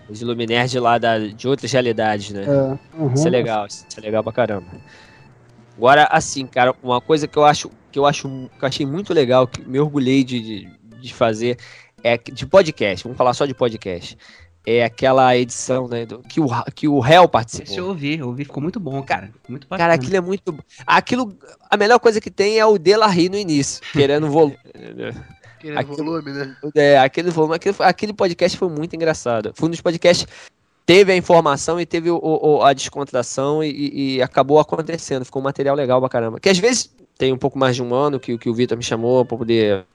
Os 0.09 0.21
Luminérs 0.21 0.71
de 0.71 0.79
lá 0.79 0.97
da, 0.97 1.19
de 1.19 1.47
outras 1.47 1.71
realidades, 1.71 2.31
né? 2.31 2.45
É, 2.45 2.97
uhum. 2.97 3.13
Isso 3.13 3.27
é 3.27 3.29
legal, 3.29 3.67
isso 3.67 3.85
é 3.97 4.01
legal 4.01 4.23
pra 4.23 4.31
caramba. 4.31 4.65
Agora, 5.77 6.07
assim, 6.09 6.47
cara, 6.47 6.73
uma 6.81 6.99
coisa 6.99 7.27
que 7.27 7.37
eu 7.37 7.45
acho 7.45 7.69
que 7.91 7.99
eu 7.99 8.05
acho 8.05 8.27
que 8.57 8.63
eu 8.63 8.67
achei 8.67 8.85
muito 8.85 9.13
legal, 9.13 9.47
que 9.47 9.61
me 9.61 9.79
orgulhei 9.79 10.23
de, 10.23 10.41
de, 10.41 10.69
de 10.99 11.13
fazer, 11.13 11.57
é 12.03 12.17
de 12.17 12.45
podcast, 12.45 13.03
vamos 13.03 13.17
falar 13.17 13.33
só 13.33 13.45
de 13.45 13.53
podcast. 13.53 14.17
É 14.65 14.83
aquela 14.83 15.36
edição, 15.38 15.88
né, 15.88 16.05
do, 16.05 16.19
que 16.19 16.41
o 16.41 16.47
que 16.75 16.88
o 16.89 16.99
réu 16.99 17.27
participou. 17.29 17.71
Esse 17.71 17.77
eu 17.77 17.88
ouvi, 17.88 18.17
eu 18.17 18.27
ouvi, 18.27 18.43
ficou 18.43 18.62
muito 18.62 18.81
bom, 18.81 19.01
cara. 19.01 19.31
Muito 19.47 19.65
bacana. 19.65 19.91
Cara, 19.91 19.93
aquilo 19.93 20.17
é 20.17 20.21
muito 20.21 20.57
aquilo 20.86 21.38
a 21.69 21.77
melhor 21.77 21.99
coisa 21.99 22.19
que 22.19 22.29
tem 22.29 22.60
é 22.60 22.65
o 22.65 22.77
Delarry 22.77 23.29
no 23.29 23.38
início, 23.38 23.81
querendo 23.93 24.29
volume. 24.29 24.57
Aquele 25.75 26.03
volume, 26.03 26.31
né? 26.31 26.55
É, 26.75 26.99
aquele 26.99 27.31
volume, 27.31 27.55
aquele, 27.55 27.75
aquele 27.79 28.13
podcast 28.13 28.55
foi 28.55 28.69
muito 28.69 28.95
engraçado. 28.95 29.51
Foi 29.55 29.67
um 29.67 29.71
dos 29.71 29.81
podcasts 29.81 30.27
teve 30.88 31.12
a 31.12 31.17
informação 31.17 31.79
e 31.81 31.86
teve 31.86 32.10
o, 32.10 32.17
o, 32.23 32.63
a 32.63 32.71
descontração 32.71 33.62
e, 33.62 34.15
e, 34.15 34.21
acabou 34.21 34.57
acontecendo. 34.57 35.25
Ficou 35.25 35.41
um 35.41 35.43
material 35.43 35.75
legal 35.75 35.99
pra 35.99 36.07
caramba. 36.07 36.39
Que 36.39 36.47
às 36.47 36.57
vezes 36.57 36.89
tem 37.17 37.33
um 37.33 37.38
pouco 37.38 37.60
mais 37.60 37.75
de 37.75 37.83
um 37.83 37.93
ano 37.93 38.19
que, 38.19 38.38
que 38.38 38.49
o 38.49 38.53
Vitor 38.53 38.77
me 38.77 38.83
chamou 38.83 39.25
para 39.25 39.38
poder 39.38 39.86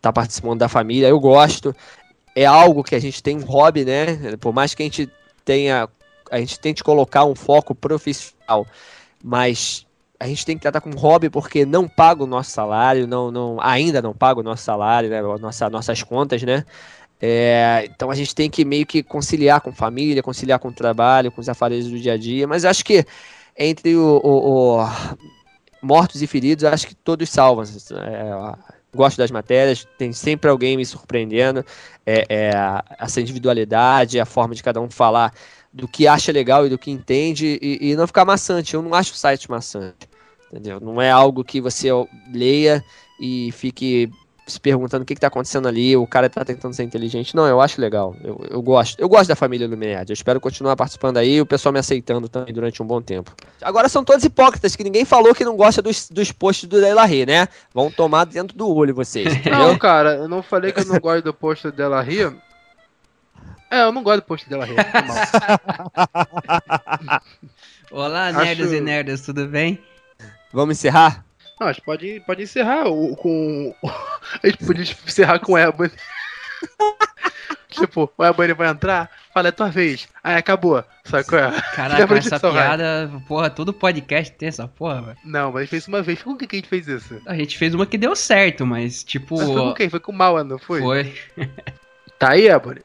tá 0.00 0.12
participando 0.12 0.58
da 0.60 0.68
família. 0.68 1.08
Eu 1.08 1.20
gosto. 1.20 1.74
É 2.34 2.46
algo 2.46 2.84
que 2.84 2.94
a 2.94 3.00
gente 3.00 3.22
tem 3.22 3.38
hobby, 3.40 3.84
né? 3.84 4.36
Por 4.38 4.52
mais 4.52 4.74
que 4.74 4.82
a 4.82 4.86
gente 4.86 5.10
tenha. 5.44 5.88
A 6.30 6.38
gente 6.38 6.60
tente 6.60 6.84
colocar 6.84 7.24
um 7.24 7.34
foco 7.34 7.74
profissional. 7.74 8.66
Mas 9.22 9.86
a 10.18 10.26
gente 10.26 10.44
tem 10.44 10.56
que 10.56 10.62
tratar 10.62 10.80
como 10.80 10.96
hobby 10.98 11.30
porque 11.30 11.64
não 11.64 11.88
paga 11.88 12.22
o 12.24 12.26
nosso 12.26 12.50
salário, 12.50 13.06
não, 13.06 13.30
não, 13.30 13.58
ainda 13.60 14.02
não 14.02 14.14
paga 14.14 14.40
o 14.40 14.42
nosso 14.42 14.62
salário, 14.62 15.08
né, 15.08 15.22
nossa, 15.22 15.70
nossas 15.70 16.02
contas, 16.02 16.42
né? 16.42 16.64
É, 17.20 17.88
então 17.90 18.10
a 18.10 18.14
gente 18.14 18.34
tem 18.34 18.50
que 18.50 18.64
meio 18.64 18.86
que 18.86 19.02
conciliar 19.02 19.60
com 19.60 19.72
família, 19.72 20.22
conciliar 20.22 20.58
com 20.58 20.68
o 20.68 20.72
trabalho, 20.72 21.32
com 21.32 21.40
os 21.40 21.48
afazeres 21.48 21.86
do 21.88 21.98
dia 21.98 22.14
a 22.14 22.18
dia, 22.18 22.46
mas 22.46 22.64
acho 22.64 22.84
que 22.84 23.04
entre 23.58 23.96
o, 23.96 24.20
o- 24.24 24.80
o 24.80 24.86
mortos 25.82 26.22
e 26.22 26.26
feridos, 26.26 26.64
acho 26.64 26.86
que 26.86 26.94
todos 26.94 27.28
salvam. 27.28 27.64
É, 27.64 28.79
gosto 28.94 29.16
das 29.16 29.30
matérias, 29.30 29.86
tem 29.96 30.12
sempre 30.12 30.50
alguém 30.50 30.76
me 30.76 30.84
surpreendendo, 30.84 31.64
é, 32.04 32.24
é, 32.28 32.52
essa 32.98 33.20
individualidade, 33.20 34.18
a 34.18 34.26
forma 34.26 34.54
de 34.54 34.62
cada 34.62 34.80
um 34.80 34.90
falar 34.90 35.32
do 35.72 35.86
que 35.86 36.06
acha 36.06 36.32
legal 36.32 36.66
e 36.66 36.68
do 36.68 36.78
que 36.78 36.90
entende 36.90 37.58
e, 37.62 37.90
e 37.90 37.96
não 37.96 38.06
ficar 38.06 38.24
maçante. 38.24 38.74
Eu 38.74 38.82
não 38.82 38.94
acho 38.94 39.12
o 39.12 39.16
site 39.16 39.50
maçante, 39.50 40.08
entendeu? 40.50 40.80
Não 40.80 41.00
é 41.00 41.10
algo 41.10 41.44
que 41.44 41.60
você 41.60 41.88
leia 42.32 42.84
e 43.20 43.52
fique 43.52 44.10
se 44.50 44.60
perguntando 44.60 45.02
o 45.02 45.06
que 45.06 45.14
está 45.14 45.28
acontecendo 45.28 45.66
ali, 45.68 45.96
o 45.96 46.06
cara 46.06 46.28
tá 46.28 46.44
tentando 46.44 46.74
ser 46.74 46.82
inteligente. 46.82 47.34
Não, 47.34 47.46
eu 47.46 47.60
acho 47.60 47.80
legal. 47.80 48.14
Eu, 48.22 48.44
eu 48.50 48.62
gosto. 48.62 49.00
Eu 49.00 49.08
gosto 49.08 49.28
da 49.28 49.36
família 49.36 49.66
Lumière. 49.66 50.04
Eu 50.08 50.12
espero 50.12 50.40
continuar 50.40 50.76
participando 50.76 51.16
aí 51.16 51.36
e 51.36 51.40
o 51.40 51.46
pessoal 51.46 51.72
me 51.72 51.78
aceitando 51.78 52.28
também 52.28 52.52
durante 52.52 52.82
um 52.82 52.86
bom 52.86 53.00
tempo. 53.00 53.32
Agora 53.62 53.88
são 53.88 54.04
todos 54.04 54.24
hipócritas, 54.24 54.76
que 54.76 54.84
ninguém 54.84 55.04
falou 55.04 55.34
que 55.34 55.44
não 55.44 55.56
gosta 55.56 55.80
dos, 55.80 56.10
dos 56.10 56.32
posts 56.32 56.68
do 56.68 56.80
Delarry, 56.80 57.24
né? 57.24 57.48
Vão 57.72 57.90
tomar 57.90 58.24
dentro 58.26 58.56
do 58.56 58.68
olho 58.74 58.94
vocês, 58.94 59.26
entendeu? 59.34 59.58
Não, 59.58 59.78
cara, 59.78 60.16
eu 60.16 60.28
não 60.28 60.42
falei 60.42 60.72
que 60.72 60.80
eu 60.80 60.86
não 60.86 60.98
gosto 60.98 61.24
do 61.24 61.34
post 61.34 61.70
dela 61.70 62.02
rir. 62.02 62.34
É, 63.70 63.82
eu 63.82 63.92
não 63.92 64.02
gosto 64.02 64.20
do 64.20 64.26
post 64.26 64.48
dela 64.48 64.64
rir. 64.64 64.74
foi 64.74 65.02
mal. 65.02 67.20
Olá, 67.92 68.28
Acho- 68.28 68.38
nerds 68.40 68.72
e 68.72 68.80
nerdas, 68.80 69.20
tudo 69.22 69.46
bem? 69.46 69.78
Vamos 70.52 70.76
encerrar? 70.76 71.24
Não, 71.60 71.66
a 71.66 71.72
gente 71.72 71.84
pode, 71.84 72.20
pode 72.20 72.42
encerrar 72.42 72.88
o- 72.88 73.14
com. 73.16 73.74
A 74.42 74.46
gente 74.46 74.64
podia 74.64 74.82
encerrar 74.82 75.38
com 75.40 75.52
o 75.52 75.58
Ebony. 75.58 75.90
tipo, 77.68 78.10
o 78.16 78.24
Ebony 78.24 78.54
vai 78.54 78.68
entrar, 78.68 79.10
fala, 79.34 79.48
é 79.48 79.52
tua 79.52 79.68
vez. 79.68 80.08
Aí 80.24 80.36
acabou. 80.36 80.82
Sacou? 81.04 81.38
Caraca, 81.76 82.02
essa 82.16 82.36
disso, 82.36 82.52
vai? 82.52 82.52
piada, 82.52 83.10
porra, 83.28 83.50
todo 83.50 83.74
podcast 83.74 84.34
tem 84.34 84.48
essa 84.48 84.66
porra, 84.66 85.02
velho. 85.02 85.18
Não, 85.22 85.52
mas 85.52 85.56
a 85.56 85.60
gente 85.60 85.70
fez 85.70 85.88
uma 85.88 86.00
vez. 86.00 86.22
Com 86.22 86.34
quem 86.34 86.48
que 86.48 86.56
a 86.56 86.58
gente 86.60 86.68
fez 86.68 86.88
isso? 86.88 87.20
A 87.26 87.34
gente 87.36 87.58
fez 87.58 87.74
uma 87.74 87.84
que 87.84 87.98
deu 87.98 88.16
certo, 88.16 88.64
mas 88.64 89.04
tipo. 89.04 89.36
Mas 89.36 89.46
foi 89.46 89.56
com 89.56 89.74
quem? 89.74 89.90
Foi 89.90 90.00
com 90.00 90.12
o 90.12 90.16
Mal, 90.16 90.42
não 90.42 90.58
foi? 90.58 90.80
Foi. 90.80 91.14
Tá 92.18 92.30
aí, 92.30 92.48
Ebony? 92.48 92.80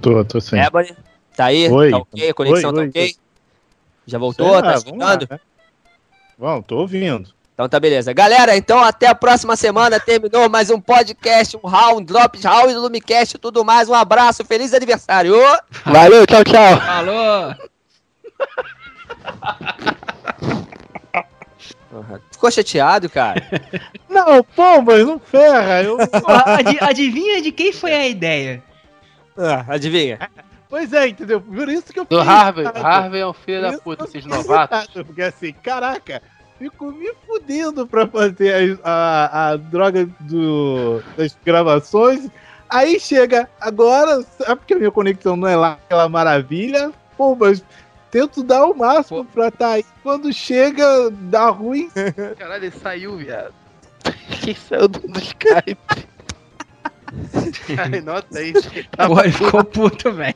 Tô, 0.00 0.24
tô 0.24 0.40
sim. 0.40 0.58
Ebony, 0.58 0.96
tá 1.36 1.46
aí? 1.46 1.68
Oi. 1.68 1.90
Tá 1.90 1.98
ok? 1.98 2.30
A 2.30 2.34
conexão 2.34 2.70
Oi, 2.70 2.76
tá 2.76 2.80
oi, 2.80 2.88
ok? 2.88 3.16
Já 4.06 4.18
voltou? 4.18 4.52
Sei 4.52 4.62
tá 4.62 4.80
chegando? 4.80 5.28
né? 5.30 5.40
Bom, 6.38 6.62
tô 6.62 6.78
ouvindo. 6.78 7.35
Então 7.56 7.66
tá 7.70 7.80
beleza. 7.80 8.12
Galera, 8.12 8.54
então 8.54 8.84
até 8.84 9.06
a 9.06 9.14
próxima 9.14 9.56
semana. 9.56 9.98
Terminou 9.98 10.46
mais 10.46 10.68
um 10.68 10.78
podcast, 10.78 11.56
um 11.56 11.66
round, 11.66 12.04
drop, 12.04 12.38
round, 12.44 12.74
Lumicast 12.74 13.36
e 13.36 13.38
tudo 13.38 13.64
mais. 13.64 13.88
Um 13.88 13.94
abraço, 13.94 14.44
feliz 14.44 14.74
aniversário. 14.74 15.34
Valeu, 15.86 16.26
tchau, 16.26 16.44
tchau. 16.44 16.78
Falou! 16.78 17.54
Ficou 22.30 22.50
chateado, 22.50 23.08
cara? 23.08 23.42
Não, 24.06 24.44
pô, 24.44 24.82
mas 24.82 25.06
não 25.06 25.18
ferra. 25.18 25.82
Eu... 25.82 25.96
Adi- 26.58 26.78
adivinha 26.80 27.40
de 27.40 27.50
quem 27.52 27.72
foi 27.72 27.94
a 27.94 28.06
ideia? 28.06 28.62
Ah, 29.36 29.64
adivinha? 29.68 30.18
pois 30.68 30.92
é, 30.92 31.08
entendeu? 31.08 31.40
Por 31.40 31.68
isso 31.70 31.90
que 31.92 32.00
eu 32.00 32.04
Do 32.04 32.20
Harvey. 32.20 32.66
Harvey 32.66 33.20
é 33.22 33.26
um 33.26 33.32
filho 33.32 33.62
da 33.62 33.78
puta, 33.78 34.04
esses 34.04 34.26
novatos. 34.26 34.88
Porque 34.92 35.22
assim, 35.22 35.52
caraca, 35.54 36.22
fico 36.58 36.90
me 36.92 37.12
fudendo 37.26 37.86
pra 37.86 38.06
fazer 38.06 38.78
a, 38.82 38.90
a, 38.90 39.48
a 39.50 39.56
droga 39.56 40.08
do, 40.20 41.02
das 41.16 41.36
gravações. 41.44 42.28
Aí 42.68 42.98
chega 42.98 43.48
agora, 43.60 44.22
sabe 44.38 44.62
que 44.66 44.74
a 44.74 44.78
minha 44.78 44.90
conexão 44.90 45.36
não 45.36 45.46
é 45.46 45.56
lá 45.56 45.78
aquela 45.84 46.08
maravilha? 46.08 46.92
Pô, 47.16 47.36
mas 47.36 47.62
tento 48.10 48.42
dar 48.42 48.66
o 48.66 48.74
máximo 48.74 49.24
pra 49.24 49.50
tá 49.50 49.72
aí. 49.72 49.84
Quando 50.02 50.32
chega, 50.32 51.10
dá 51.10 51.50
ruim. 51.50 51.88
Caralho, 52.36 52.64
ele 52.64 52.76
saiu, 52.76 53.16
viado. 53.16 53.54
Quem 54.42 54.54
saiu 54.54 54.88
do, 54.88 55.00
do 55.00 55.18
Skype? 55.18 55.78
Ai, 57.78 58.00
nota 58.00 58.38
aí. 58.38 58.52
Tá 58.52 59.08
ele 59.22 59.32
ficou 59.32 59.64
puto, 59.64 60.12
velho. 60.12 60.34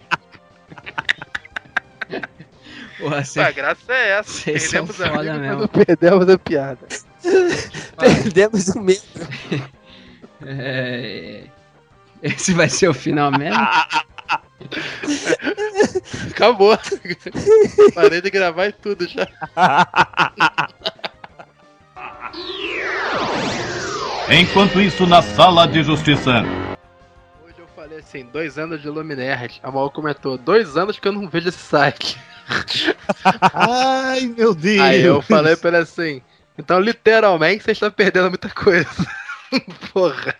Porra, 3.01 3.25
cê- 3.25 3.41
A 3.41 3.51
graça 3.51 3.93
é 3.93 4.11
essa. 4.19 4.31
Vocês 4.31 4.63
são 4.65 4.87
Perdemos 4.87 5.17
foda 5.17 5.31
amigos, 5.33 5.49
mas 5.49 5.57
mesmo. 5.57 5.69
perdemos 5.69 6.29
a 6.29 6.39
piada. 6.39 6.87
Perdemos 7.99 8.69
o 8.69 8.81
medo. 8.81 9.01
É, 10.47 11.45
Esse 12.23 12.53
vai 12.55 12.69
ser 12.69 12.89
o 12.89 12.95
final 12.95 13.31
mesmo? 13.33 13.61
Acabou. 16.31 16.79
Parei 17.95 18.21
de 18.23 18.31
gravar 18.31 18.67
e 18.67 18.73
tudo 18.73 19.07
já. 19.09 19.27
Enquanto 24.31 24.81
isso, 24.81 25.07
na 25.07 25.23
sala 25.23 25.67
de 25.67 25.83
justiça. 25.83 26.43
Hoje 27.45 27.55
eu 27.59 27.67
falei 27.75 27.99
assim, 27.99 28.25
dois 28.33 28.59
anos 28.59 28.81
de 28.81 28.89
Luminerd. 28.89 29.61
A 29.63 29.71
Mal 29.71 29.91
comentou, 29.91 30.39
dois 30.39 30.77
anos 30.77 30.99
que 30.99 31.09
eu 31.09 31.13
não 31.13 31.29
vejo 31.29 31.49
esse 31.49 31.59
site. 31.59 32.19
Ai, 33.53 34.33
meu 34.37 34.55
Deus. 34.55 34.81
Aí 34.81 35.03
eu 35.03 35.23
falei 35.23 35.57
pra 35.57 35.69
ele 35.69 35.77
assim, 35.79 36.23
então 36.59 36.81
literalmente 36.81 37.63
você 37.65 37.71
está 37.73 37.91
perdendo 37.91 38.29
muita 38.29 38.49
coisa. 38.49 38.89
Porra. 39.93 40.35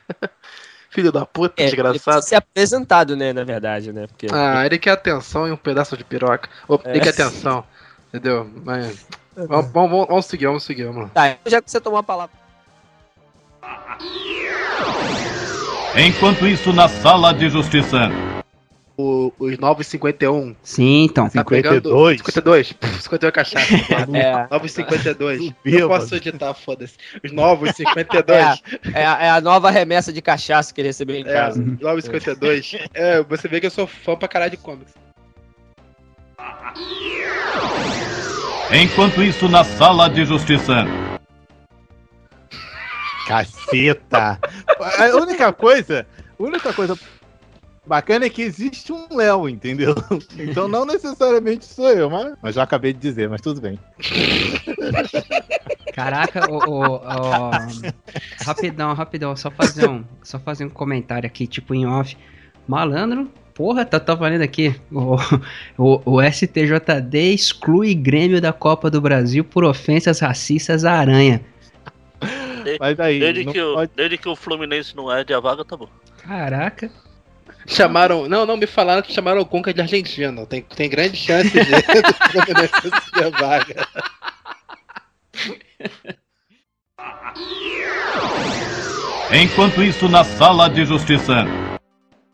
Filho 0.91 1.13
da 1.13 1.25
puta, 1.25 1.63
É, 1.63 1.67
desgraçado. 1.67 2.17
ele 2.19 2.23
ser 2.27 2.35
apresentado, 2.35 3.17
né, 3.17 3.33
na 3.33 3.45
verdade, 3.45 3.93
né? 3.93 4.09
Porque... 4.09 4.27
Ah, 4.33 4.67
ele 4.67 4.77
quer 4.79 4.91
atenção 4.91 5.47
e 5.47 5.53
um 5.53 5.57
pedaço 5.57 5.97
de 5.97 6.03
piroca. 6.03 6.49
Ou, 6.67 6.81
Ele 6.85 6.99
É. 6.99 7.01
quer 7.01 7.11
atenção. 7.11 7.65
Entendeu? 8.09 8.51
Mas. 8.65 9.07
Vamos, 9.37 9.71
vamos, 9.71 9.91
vamos- 9.91 10.07
vamos 10.09 10.27
seguir, 10.27 10.47
vamos 10.47 10.65
seguir, 10.65 10.85
vamos 10.87 11.03
lá. 11.05 11.09
Tá, 11.15 11.37
já 11.47 11.63
que 11.63 11.71
você 11.71 11.81
tomou 11.81 12.01
a 12.01 12.03
palavra. 12.03 12.35
Enquanto 15.97 16.47
isso, 16.47 16.73
na 16.73 16.89
sala 16.89 17.33
de 17.33 17.49
justiça. 17.49 18.09
O, 19.01 19.33
os 19.39 19.57
951. 19.59 20.55
Sim, 20.63 21.05
então. 21.05 21.29
Tá 21.31 21.43
pegando. 21.45 21.89
52. 22.19 22.73
Pff, 22.75 23.03
51 23.03 23.29
é 23.29 23.33
cachaça. 23.33 23.75
É. 24.15 24.47
952. 24.51 25.39
Bêbado. 25.65 25.83
Eu 25.83 25.89
posso 25.89 26.15
editar, 26.15 26.53
foda-se. 26.55 26.95
Os 27.25 27.33
novos 27.33 27.71
52. 27.75 28.39
É, 28.39 29.01
é, 29.01 29.07
a- 29.07 29.23
é 29.23 29.31
a 29.31 29.41
nova 29.41 29.71
remessa 29.71 30.13
de 30.13 30.21
cachaça 30.21 30.75
que 30.75 30.81
ele 30.81 30.89
recebeu 30.89 31.17
em 31.17 31.23
É, 31.27 31.33
casa. 31.33 31.63
952. 31.81 32.77
É, 32.93 33.23
você 33.23 33.49
vê 33.49 33.61
que 33.61 33.67
eu 33.67 33.71
sou 33.71 33.87
fã 33.87 34.15
pra 34.17 34.29
caralho 34.29 34.51
de 34.51 34.57
comics. 34.59 34.93
Enquanto 38.73 39.23
isso, 39.23 39.49
na 39.49 39.65
sala 39.65 40.09
de 40.09 40.25
justiça. 40.25 40.85
Caceta! 43.27 44.39
A 44.99 45.17
única 45.17 45.53
coisa, 45.53 46.07
a 46.39 46.43
única 46.43 46.73
coisa 46.73 46.97
bacana 47.91 48.25
é 48.27 48.31
que 48.31 48.41
existe 48.41 48.93
um 48.93 49.09
Léo, 49.15 49.49
entendeu? 49.49 49.95
Então 50.39 50.69
não 50.69 50.87
necessariamente 50.87 51.65
sou 51.65 51.91
eu, 51.91 52.09
mas, 52.09 52.35
mas 52.41 52.55
já 52.55 52.63
acabei 52.63 52.93
de 52.93 53.01
dizer, 53.01 53.29
mas 53.29 53.41
tudo 53.41 53.61
bem. 53.61 53.79
Caraca, 55.93 56.51
o, 56.51 56.57
o- 56.57 56.97
o- 56.97 57.51
rapidão, 58.45 58.95
rapidão, 58.95 59.37
só 59.37 59.51
fazer 59.51 59.89
um, 59.89 60.05
só 60.23 60.39
fazer 60.39 60.65
um 60.65 60.71
comentário 60.71 61.27
aqui, 61.27 61.47
tipo 61.47 61.75
em 61.75 61.85
off. 61.87 62.17
Malandro, 62.67 63.29
porra, 63.55 63.85
tá, 63.85 63.99
tá 63.99 64.15
valendo 64.15 64.43
aqui. 64.43 64.75
O, 64.93 65.17
o, 65.77 66.01
o 66.17 66.23
STJD 66.23 67.35
exclui 67.35 67.95
Grêmio 67.95 68.41
da 68.41 68.53
Copa 68.53 68.89
do 68.89 69.01
Brasil 69.01 69.43
por 69.45 69.65
ofensas 69.65 70.21
racistas 70.21 70.85
à 70.85 70.93
aranha. 70.93 71.41
Mas 72.79 73.01
aí, 73.01 73.19
Desde 73.19 73.45
não 73.45 73.53
que, 73.53 73.61
o, 73.61 73.75
pode- 73.75 73.93
desde 73.97 74.17
que 74.19 74.29
o 74.29 74.37
Fluminense 74.37 74.95
não 74.97 75.11
é 75.13 75.25
de 75.25 75.35
a 75.35 75.41
vaga, 75.41 75.65
tá 75.65 75.77
bom. 75.77 75.89
Caraca. 76.23 76.91
Chamaram. 77.71 78.29
Não, 78.29 78.45
não, 78.45 78.57
me 78.57 78.67
falaram 78.67 79.03
que 79.03 79.13
chamaram 79.13 79.41
o 79.41 79.47
Conca 79.47 79.73
de 79.73 79.81
argentino. 79.81 80.47
Tem, 80.47 80.63
tem 80.63 80.91
grande 80.91 81.17
chance 81.17 81.51
de 81.51 81.65
ser 83.15 83.25
a 83.25 83.31
vaga. 83.39 83.87
Enquanto 89.33 89.83
isso, 89.83 90.09
na 90.09 90.25
sala 90.25 90.69
de 90.69 90.85
justiça. 90.85 91.45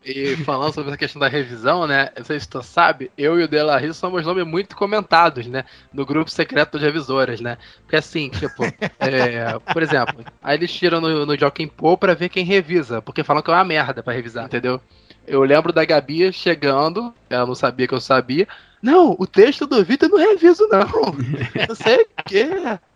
E 0.03 0.37
falando 0.37 0.73
sobre 0.73 0.89
essa 0.89 0.97
questão 0.97 1.19
da 1.19 1.27
revisão, 1.27 1.85
né? 1.85 2.09
Não 2.17 2.23
sei 2.23 2.39
se 2.39 2.47
tu 2.47 2.63
sabe, 2.63 3.11
eu 3.17 3.37
e 3.39 3.43
o 3.43 3.47
Delarry 3.47 3.93
somos 3.93 4.25
nomes 4.25 4.47
muito 4.47 4.73
comentados, 4.73 5.45
né? 5.47 5.65
No 5.93 6.05
grupo 6.05 6.31
secreto 6.31 6.79
de 6.79 6.85
revisoras, 6.85 7.41
né? 7.41 7.57
Porque 7.81 7.97
assim, 7.97 8.29
tipo, 8.29 8.63
é, 8.99 9.59
por 9.73 9.83
exemplo, 9.83 10.23
aí 10.41 10.55
eles 10.55 10.71
tiram 10.71 11.01
no, 11.01 11.25
no 11.25 11.37
Joaquim 11.37 11.67
Pô 11.67 11.97
pra 11.97 12.13
ver 12.13 12.29
quem 12.29 12.45
revisa, 12.45 13.01
porque 13.01 13.21
falam 13.21 13.43
que 13.43 13.51
é 13.51 13.53
uma 13.53 13.65
merda 13.65 14.01
pra 14.01 14.13
revisar, 14.13 14.45
entendeu? 14.45 14.81
Eu 15.27 15.43
lembro 15.43 15.73
da 15.73 15.83
Gabi 15.83 16.31
chegando, 16.31 17.13
ela 17.29 17.45
não 17.45 17.53
sabia 17.53 17.85
que 17.85 17.93
eu 17.93 17.99
sabia. 17.99 18.47
Não, 18.81 19.13
o 19.19 19.27
texto 19.27 19.67
do 19.67 19.83
Vitor 19.83 20.07
eu 20.09 20.17
não 20.17 20.29
reviso, 20.31 20.65
não. 20.69 20.87
Não 21.67 21.75
sei 21.75 22.01
o 22.01 22.07
quê. 22.25 22.47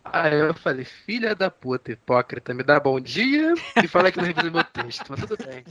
Aí 0.06 0.40
eu 0.40 0.54
falei, 0.54 0.86
filha 0.86 1.36
da 1.36 1.50
puta, 1.50 1.92
hipócrita, 1.92 2.54
me 2.54 2.64
dá 2.64 2.80
bom 2.80 3.00
dia 3.00 3.54
e 3.84 3.88
fala 3.88 4.12
que 4.12 4.18
não 4.18 4.26
revisou 4.26 4.52
meu 4.52 4.64
texto, 4.64 5.06
mas 5.10 5.20
tudo 5.22 5.38
bem. 5.46 5.64